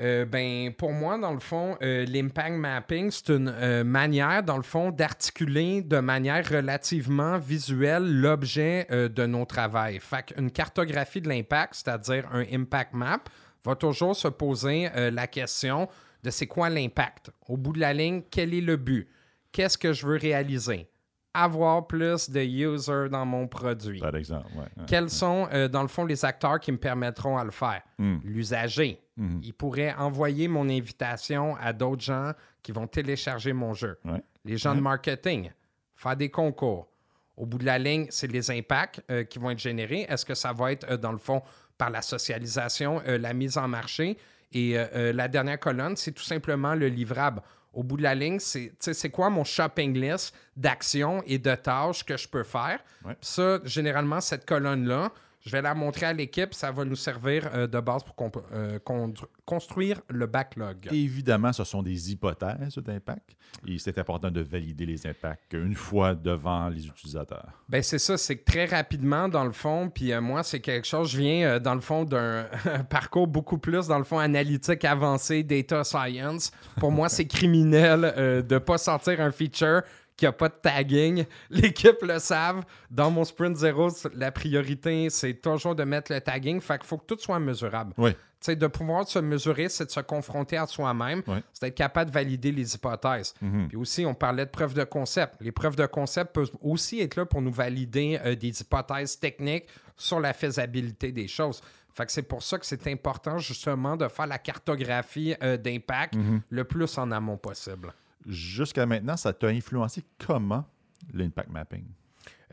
Euh, 0.00 0.24
ben, 0.24 0.72
pour 0.72 0.92
moi, 0.92 1.18
dans 1.18 1.32
le 1.32 1.40
fond, 1.40 1.76
euh, 1.82 2.04
l'impact 2.06 2.56
mapping, 2.56 3.10
c'est 3.10 3.30
une 3.30 3.48
euh, 3.48 3.82
manière, 3.82 4.44
dans 4.44 4.56
le 4.56 4.62
fond, 4.62 4.90
d'articuler 4.90 5.82
de 5.82 5.98
manière 5.98 6.48
relativement 6.48 7.38
visuelle 7.38 8.20
l'objet 8.20 8.86
de 8.90 9.26
nos 9.26 9.44
travails. 9.44 9.98
Fait 10.00 10.22
qu'une 10.22 10.50
cartographie 10.50 11.20
de 11.20 11.28
l'impact, 11.28 11.74
c'est-à-dire 11.74 12.28
un 12.32 12.44
impact 12.52 12.94
map, 12.94 13.20
va 13.64 13.74
toujours 13.74 14.14
se 14.14 14.28
poser 14.28 14.88
la 14.94 15.26
question 15.26 15.88
de 16.22 16.30
c'est 16.30 16.46
quoi 16.46 16.70
l'impact? 16.70 17.30
Au 17.48 17.56
bout 17.56 17.72
de 17.72 17.80
la 17.80 17.92
ligne, 17.92 18.22
quel 18.30 18.54
est 18.54 18.60
le 18.60 18.76
but? 18.76 19.08
Qu'est-ce 19.50 19.76
que 19.76 19.92
je 19.92 20.06
veux 20.06 20.16
réaliser? 20.16 20.87
Avoir 21.34 21.86
plus 21.86 22.30
de 22.30 22.40
users 22.40 23.08
dans 23.10 23.26
mon 23.26 23.46
produit. 23.46 24.00
Par 24.00 24.16
exemple. 24.16 24.46
Ouais. 24.56 24.84
Quels 24.86 25.10
sont, 25.10 25.46
euh, 25.52 25.68
dans 25.68 25.82
le 25.82 25.88
fond, 25.88 26.04
les 26.04 26.24
acteurs 26.24 26.58
qui 26.58 26.72
me 26.72 26.78
permettront 26.78 27.36
à 27.36 27.44
le 27.44 27.50
faire? 27.50 27.82
Hmm. 27.98 28.16
L'usager. 28.24 29.00
Mhm. 29.16 29.40
Il 29.42 29.52
pourrait 29.52 29.94
envoyer 29.94 30.48
mon 30.48 30.68
invitation 30.68 31.56
à 31.60 31.72
d'autres 31.72 32.02
gens 32.02 32.32
qui 32.62 32.72
vont 32.72 32.86
télécharger 32.86 33.52
mon 33.52 33.74
jeu. 33.74 33.98
Ouais. 34.04 34.22
Les 34.44 34.56
gens 34.56 34.74
de 34.74 34.80
marketing, 34.80 35.50
faire 35.94 36.16
des 36.16 36.30
concours. 36.30 36.88
Au 37.36 37.46
bout 37.46 37.58
de 37.58 37.66
la 37.66 37.78
ligne, 37.78 38.06
c'est 38.10 38.26
les 38.26 38.50
impacts 38.50 39.02
euh, 39.10 39.22
qui 39.22 39.38
vont 39.38 39.50
être 39.50 39.58
générés. 39.58 40.06
Est-ce 40.08 40.24
que 40.24 40.34
ça 40.34 40.52
va 40.52 40.72
être, 40.72 40.90
euh, 40.90 40.96
dans 40.96 41.12
le 41.12 41.18
fond, 41.18 41.42
par 41.76 41.90
la 41.90 42.02
socialisation, 42.02 43.00
la 43.06 43.32
mise 43.34 43.56
en 43.58 43.68
marché? 43.68 44.16
Et 44.50 44.74
la 44.94 45.28
dernière 45.28 45.60
colonne, 45.60 45.94
c'est 45.94 46.10
tout 46.10 46.24
simplement 46.24 46.74
le 46.74 46.88
livrable. 46.88 47.42
Au 47.72 47.82
bout 47.82 47.96
de 47.96 48.02
la 48.02 48.14
ligne, 48.14 48.38
c'est 48.38 48.72
c'est 48.80 49.10
quoi 49.10 49.30
mon 49.30 49.44
shopping 49.44 49.94
list 49.94 50.34
d'actions 50.56 51.22
et 51.26 51.38
de 51.38 51.54
tâches 51.54 52.04
que 52.04 52.16
je 52.16 52.26
peux 52.28 52.44
faire? 52.44 52.80
Ouais. 53.04 53.16
Ça, 53.20 53.60
généralement, 53.64 54.20
cette 54.20 54.46
colonne-là, 54.46 55.12
je 55.40 55.50
vais 55.50 55.62
la 55.62 55.74
montrer 55.74 56.06
à 56.06 56.12
l'équipe. 56.12 56.52
Ça 56.54 56.70
va 56.70 56.84
nous 56.84 56.96
servir 56.96 57.48
euh, 57.54 57.66
de 57.66 57.80
base 57.80 58.02
pour 58.04 58.14
euh, 58.52 58.78
con- 58.80 59.12
construire 59.44 60.00
le 60.08 60.26
backlog. 60.26 60.88
Évidemment, 60.92 61.52
ce 61.52 61.64
sont 61.64 61.82
des 61.82 62.12
hypothèses 62.12 62.76
d'impact 62.78 63.30
et 63.66 63.78
c'est 63.78 63.96
important 63.98 64.30
de 64.30 64.40
valider 64.40 64.84
les 64.86 65.06
impacts 65.06 65.52
une 65.54 65.74
fois 65.74 66.14
devant 66.14 66.68
les 66.68 66.86
utilisateurs. 66.86 67.48
Ben 67.68 67.82
c'est 67.82 67.98
ça, 67.98 68.16
c'est 68.16 68.36
que 68.36 68.44
très 68.44 68.66
rapidement, 68.66 69.28
dans 69.28 69.44
le 69.44 69.52
fond, 69.52 69.88
puis 69.88 70.12
euh, 70.12 70.20
moi, 70.20 70.42
c'est 70.42 70.60
quelque 70.60 70.86
chose, 70.86 71.10
je 71.10 71.18
viens, 71.18 71.58
dans 71.60 71.74
le 71.74 71.80
fond, 71.80 72.04
d'un 72.04 72.46
parcours 72.90 73.26
beaucoup 73.26 73.58
plus, 73.58 73.86
dans 73.86 73.98
le 73.98 74.04
fond, 74.04 74.18
analytique 74.18 74.84
avancé, 74.84 75.42
data 75.42 75.84
science. 75.84 76.50
Pour 76.78 76.92
moi, 76.92 77.08
c'est 77.08 77.26
criminel 77.26 78.44
de 78.46 78.58
pas 78.58 78.78
sortir 78.78 79.20
un 79.20 79.30
feature 79.32 79.82
qui 80.18 80.26
a 80.26 80.32
pas 80.32 80.48
de 80.50 80.54
tagging. 80.60 81.24
L'équipe 81.50 82.02
le 82.02 82.18
savent. 82.18 82.64
Dans 82.90 83.10
mon 83.10 83.24
sprint 83.24 83.56
zéro, 83.56 83.88
la 84.14 84.30
priorité, 84.30 85.08
c'est 85.08 85.34
toujours 85.34 85.74
de 85.74 85.84
mettre 85.84 86.12
le 86.12 86.20
tagging. 86.20 86.60
Fait 86.60 86.76
qu'il 86.76 86.86
faut 86.86 86.98
que 86.98 87.06
tout 87.06 87.18
soit 87.18 87.38
mesurable. 87.38 87.94
Oui. 87.96 88.10
De 88.46 88.66
pouvoir 88.68 89.06
se 89.08 89.18
mesurer, 89.18 89.68
c'est 89.68 89.86
de 89.86 89.90
se 89.90 89.98
confronter 90.00 90.56
à 90.56 90.66
soi-même. 90.66 91.22
Ouais. 91.26 91.42
C'est 91.52 91.66
d'être 91.66 91.74
capable 91.76 92.10
de 92.10 92.14
valider 92.14 92.52
les 92.52 92.74
hypothèses. 92.74 93.34
Mhm. 93.40 93.66
Puis 93.68 93.76
aussi, 93.76 94.06
on 94.06 94.14
parlait 94.14 94.44
de 94.46 94.50
preuves 94.50 94.74
de 94.74 94.84
concept. 94.84 95.34
Les 95.40 95.50
preuves 95.50 95.74
de 95.74 95.86
concept 95.86 96.34
peuvent 96.34 96.50
aussi 96.62 97.00
être 97.00 97.16
là 97.16 97.26
pour 97.26 97.42
nous 97.42 97.50
valider 97.52 98.18
euh, 98.24 98.36
des 98.36 98.60
hypothèses 98.60 99.18
techniques 99.18 99.66
sur 99.96 100.20
la 100.20 100.32
faisabilité 100.32 101.10
des 101.10 101.26
choses. 101.26 101.60
Fait 101.92 102.06
que 102.06 102.12
c'est 102.12 102.22
pour 102.22 102.44
ça 102.44 102.58
que 102.58 102.66
c'est 102.66 102.86
important 102.86 103.38
justement 103.38 103.96
de 103.96 104.06
faire 104.06 104.28
la 104.28 104.38
cartographie 104.38 105.34
euh, 105.42 105.56
d'impact 105.56 106.14
Mhm. 106.14 106.40
le 106.48 106.64
plus 106.64 106.96
en 106.96 107.10
amont 107.10 107.36
possible. 107.38 107.92
Jusqu'à 108.26 108.86
maintenant, 108.86 109.16
ça 109.16 109.32
t'a 109.32 109.48
influencé 109.48 110.02
comment 110.24 110.64
l'impact 111.12 111.50
mapping? 111.50 111.84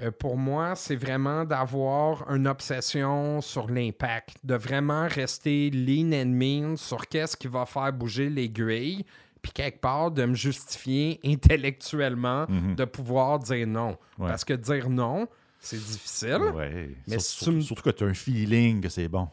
Euh, 0.02 0.12
pour 0.12 0.38
moi, 0.38 0.76
c'est 0.76 0.96
vraiment 0.98 1.46
d'avoir 1.46 2.30
une 2.34 2.48
obsession 2.48 3.40
sur 3.42 3.68
l'impact, 3.70 4.36
de 4.44 4.56
vraiment 4.56 5.08
rester 5.08 5.70
lean 5.72 6.12
and 6.14 6.26
mean 6.32 6.78
sur 6.78 7.08
qu'est-ce 7.08 7.38
qui 7.38 7.48
va 7.48 7.66
faire 7.66 7.92
bouger 7.94 8.30
l'aiguille, 8.30 9.06
puis 9.42 9.52
quelque 9.54 9.80
part 9.80 10.12
de 10.12 10.26
me 10.26 10.36
justifier 10.36 11.20
intellectuellement 11.26 12.46
Mhm. 12.50 12.76
de 12.76 12.86
pouvoir 12.86 13.40
dire 13.40 13.68
non. 13.68 13.98
Ouais. 14.18 14.28
Parce 14.28 14.44
que 14.44 14.54
dire 14.54 14.90
non, 14.90 15.28
c'est 15.60 15.78
difficile. 15.78 16.42
Ouais. 16.54 16.90
Mais 17.08 17.20
si 17.20 17.44
tu 17.46 17.62
surtout 17.62 17.84
que 17.84 17.90
tu 17.92 18.04
as 18.04 18.08
un 18.08 18.14
feeling 18.14 18.82
que 18.82 18.90
c'est 18.90 19.08
bon. 19.08 19.30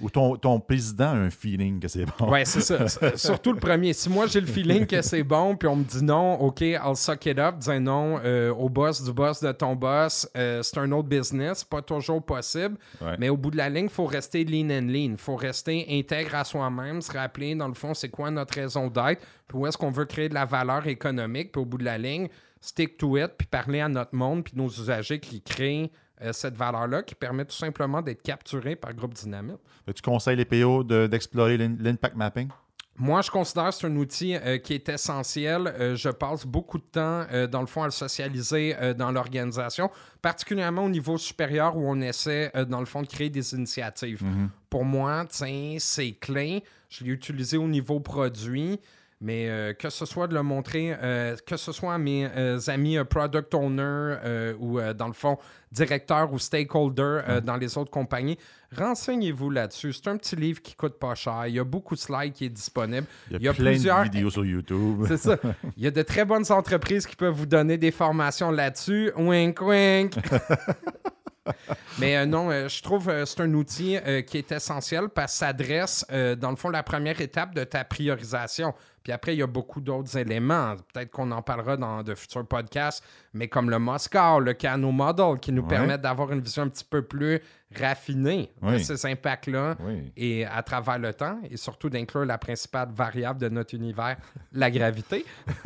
Ou 0.00 0.10
ton, 0.10 0.36
ton 0.36 0.60
président 0.60 1.10
a 1.10 1.14
un 1.14 1.30
feeling 1.30 1.78
que 1.78 1.88
c'est 1.88 2.04
bon. 2.04 2.30
Ouais, 2.30 2.44
c'est 2.44 2.60
ça. 2.60 2.88
Surtout 3.16 3.52
le 3.52 3.60
premier. 3.60 3.92
Si 3.92 4.08
moi 4.08 4.26
j'ai 4.26 4.40
le 4.40 4.46
feeling 4.46 4.86
que 4.86 5.02
c'est 5.02 5.22
bon, 5.22 5.56
puis 5.56 5.68
on 5.68 5.76
me 5.76 5.84
dit 5.84 6.02
non, 6.02 6.34
ok, 6.40 6.60
I'll 6.62 6.96
suck 6.96 7.26
it 7.26 7.38
up, 7.38 7.58
dire 7.58 7.80
non 7.80 8.20
euh, 8.24 8.52
au 8.52 8.68
boss 8.68 9.02
du 9.02 9.12
boss 9.12 9.40
de 9.40 9.52
ton 9.52 9.76
boss, 9.76 10.28
euh, 10.36 10.62
c'est 10.62 10.78
un 10.78 10.90
autre 10.92 11.08
business, 11.08 11.62
pas 11.62 11.82
toujours 11.82 12.22
possible. 12.22 12.76
Ouais. 13.00 13.16
Mais 13.18 13.28
au 13.28 13.36
bout 13.36 13.50
de 13.50 13.56
la 13.56 13.68
ligne, 13.68 13.84
il 13.84 13.90
faut 13.90 14.06
rester 14.06 14.44
lean 14.44 14.70
and 14.70 14.88
lean. 14.88 15.12
Il 15.12 15.16
faut 15.16 15.36
rester 15.36 15.86
intègre 15.90 16.34
à 16.34 16.44
soi-même, 16.44 17.00
se 17.00 17.12
rappeler, 17.12 17.54
dans 17.54 17.68
le 17.68 17.74
fond, 17.74 17.94
c'est 17.94 18.08
quoi 18.08 18.30
notre 18.30 18.54
raison 18.54 18.88
d'être, 18.88 19.22
puis 19.46 19.58
où 19.58 19.66
est-ce 19.66 19.78
qu'on 19.78 19.90
veut 19.90 20.06
créer 20.06 20.28
de 20.28 20.34
la 20.34 20.44
valeur 20.44 20.86
économique, 20.86 21.52
puis 21.52 21.62
au 21.62 21.64
bout 21.64 21.78
de 21.78 21.84
la 21.84 21.98
ligne, 21.98 22.28
stick 22.60 22.96
to 22.96 23.16
it, 23.16 23.32
puis 23.36 23.46
parler 23.46 23.80
à 23.80 23.88
notre 23.88 24.14
monde, 24.14 24.44
puis 24.44 24.54
nos 24.56 24.68
usagers 24.68 25.20
qui 25.20 25.40
créent 25.40 25.90
euh, 26.22 26.32
cette 26.32 26.56
valeur-là, 26.56 27.02
qui 27.02 27.14
permet 27.14 27.44
tout 27.44 27.56
simplement 27.56 28.00
d'être 28.02 28.22
capturé 28.22 28.76
par 28.76 28.92
groupe 28.94 29.14
dynamite. 29.14 29.58
Tu 29.94 30.02
conseilles 30.02 30.36
les 30.36 30.44
PO 30.44 30.84
de- 30.84 31.06
d'explorer 31.06 31.56
l'impact 31.58 32.16
mapping? 32.16 32.48
Moi, 32.96 33.22
je 33.22 33.30
considère 33.32 33.70
que 33.70 33.74
c'est 33.74 33.86
un 33.88 33.96
outil 33.96 34.36
euh, 34.36 34.58
qui 34.58 34.72
est 34.74 34.88
essentiel. 34.88 35.66
Euh, 35.66 35.96
je 35.96 36.08
passe 36.10 36.46
beaucoup 36.46 36.78
de 36.78 36.84
temps, 36.84 37.26
euh, 37.32 37.48
dans 37.48 37.60
le 37.60 37.66
fond, 37.66 37.82
à 37.82 37.86
le 37.86 37.90
socialiser 37.90 38.76
dans 38.96 39.10
l'organisation, 39.10 39.90
particulièrement 40.22 40.84
au 40.84 40.88
niveau 40.88 41.18
supérieur 41.18 41.76
où 41.76 41.90
on 41.90 42.00
essaie, 42.00 42.52
dans 42.68 42.78
le 42.80 42.86
fond, 42.86 43.02
de 43.02 43.08
créer 43.08 43.30
des 43.30 43.52
initiatives. 43.54 44.22
Pour 44.70 44.84
moi, 44.84 45.24
tiens, 45.28 45.76
c'est 45.80 46.12
clé. 46.12 46.62
Je 46.88 47.02
l'ai 47.04 47.10
utilisé 47.10 47.56
au 47.56 47.66
niveau 47.66 47.98
produit. 47.98 48.78
Mais 49.24 49.48
euh, 49.48 49.72
que 49.72 49.88
ce 49.88 50.04
soit 50.04 50.26
de 50.28 50.34
le 50.34 50.42
montrer, 50.42 50.94
euh, 51.02 51.34
que 51.46 51.56
ce 51.56 51.72
soit 51.72 51.94
à 51.94 51.98
mes 51.98 52.28
euh, 52.36 52.58
amis 52.66 52.98
product 53.08 53.54
owners 53.54 54.18
euh, 54.22 54.54
ou 54.58 54.78
dans 54.94 55.06
le 55.06 55.14
fond 55.14 55.38
directeurs 55.74 56.32
ou 56.32 56.38
stakeholders 56.38 57.24
euh, 57.28 57.40
dans 57.40 57.56
les 57.56 57.76
autres 57.76 57.90
compagnies, 57.90 58.38
renseignez-vous 58.76 59.50
là-dessus. 59.50 59.92
C'est 59.92 60.08
un 60.08 60.16
petit 60.16 60.36
livre 60.36 60.62
qui 60.62 60.74
coûte 60.74 60.98
pas 60.98 61.14
cher. 61.14 61.46
Il 61.48 61.54
y 61.54 61.58
a 61.58 61.64
beaucoup 61.64 61.94
de 61.94 62.00
slides 62.00 62.32
qui 62.32 62.46
est 62.46 62.50
disponible. 62.50 63.06
Il 63.30 63.42
y 63.42 63.48
a, 63.48 63.52
plein 63.52 63.72
plusieurs 63.72 63.98
de 64.00 64.04
vidéos 64.04 64.30
sur 64.30 64.44
YouTube. 64.44 65.04
c'est 65.08 65.16
ça. 65.16 65.36
Il 65.76 65.82
y 65.82 65.86
a 65.86 65.90
de 65.90 66.02
très 66.02 66.24
bonnes 66.24 66.50
entreprises 66.50 67.06
qui 67.06 67.16
peuvent 67.16 67.34
vous 67.34 67.46
donner 67.46 67.76
des 67.76 67.90
formations 67.90 68.50
là-dessus. 68.50 69.10
Wink, 69.16 69.60
wink. 69.60 70.14
Mais 71.98 72.16
euh, 72.16 72.26
non, 72.26 72.50
euh, 72.50 72.68
je 72.68 72.82
trouve 72.82 73.06
que 73.06 73.24
c'est 73.24 73.40
un 73.40 73.52
outil 73.54 73.96
euh, 73.98 74.22
qui 74.22 74.38
est 74.38 74.50
essentiel 74.52 75.08
parce 75.08 75.32
que 75.32 75.38
ça 75.38 75.48
adresse, 75.48 76.04
euh, 76.10 76.34
dans 76.36 76.50
le 76.50 76.56
fond, 76.56 76.70
la 76.70 76.82
première 76.82 77.20
étape 77.20 77.54
de 77.54 77.64
ta 77.64 77.84
priorisation. 77.84 78.74
Puis 79.02 79.12
après, 79.12 79.34
il 79.34 79.38
y 79.40 79.42
a 79.42 79.46
beaucoup 79.46 79.82
d'autres 79.82 80.16
éléments. 80.16 80.76
Peut-être 80.92 81.10
qu'on 81.10 81.30
en 81.30 81.42
parlera 81.42 81.76
dans 81.76 82.02
de 82.02 82.14
futurs 82.14 82.46
podcasts, 82.46 83.04
mais 83.34 83.48
comme 83.48 83.68
le 83.68 83.78
Moscow, 83.78 84.40
le 84.40 84.54
Cano 84.54 84.90
Model, 84.92 85.38
qui 85.38 85.52
nous 85.52 85.60
Ouais. 85.60 85.68
permettent 85.68 86.00
d'avoir 86.00 86.32
une 86.32 86.40
vision 86.40 86.62
un 86.62 86.68
petit 86.68 86.84
peu 86.84 87.02
plus 87.02 87.38
raffinée 87.78 88.50
de 88.62 88.78
ces 88.78 89.04
impacts-là 89.04 89.76
Oui. 89.80 90.10
et 90.16 90.46
à 90.46 90.62
travers 90.62 90.98
le 90.98 91.12
temps, 91.12 91.38
et 91.50 91.58
surtout 91.58 91.90
d'inclure 91.90 92.24
la 92.24 92.38
principale 92.38 92.88
variable 92.94 93.40
de 93.40 93.50
notre 93.50 93.74
univers, 93.74 94.16
la 94.52 94.70
gravité. 94.70 95.26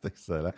C'est 0.00 0.06
excellent. 0.08 0.52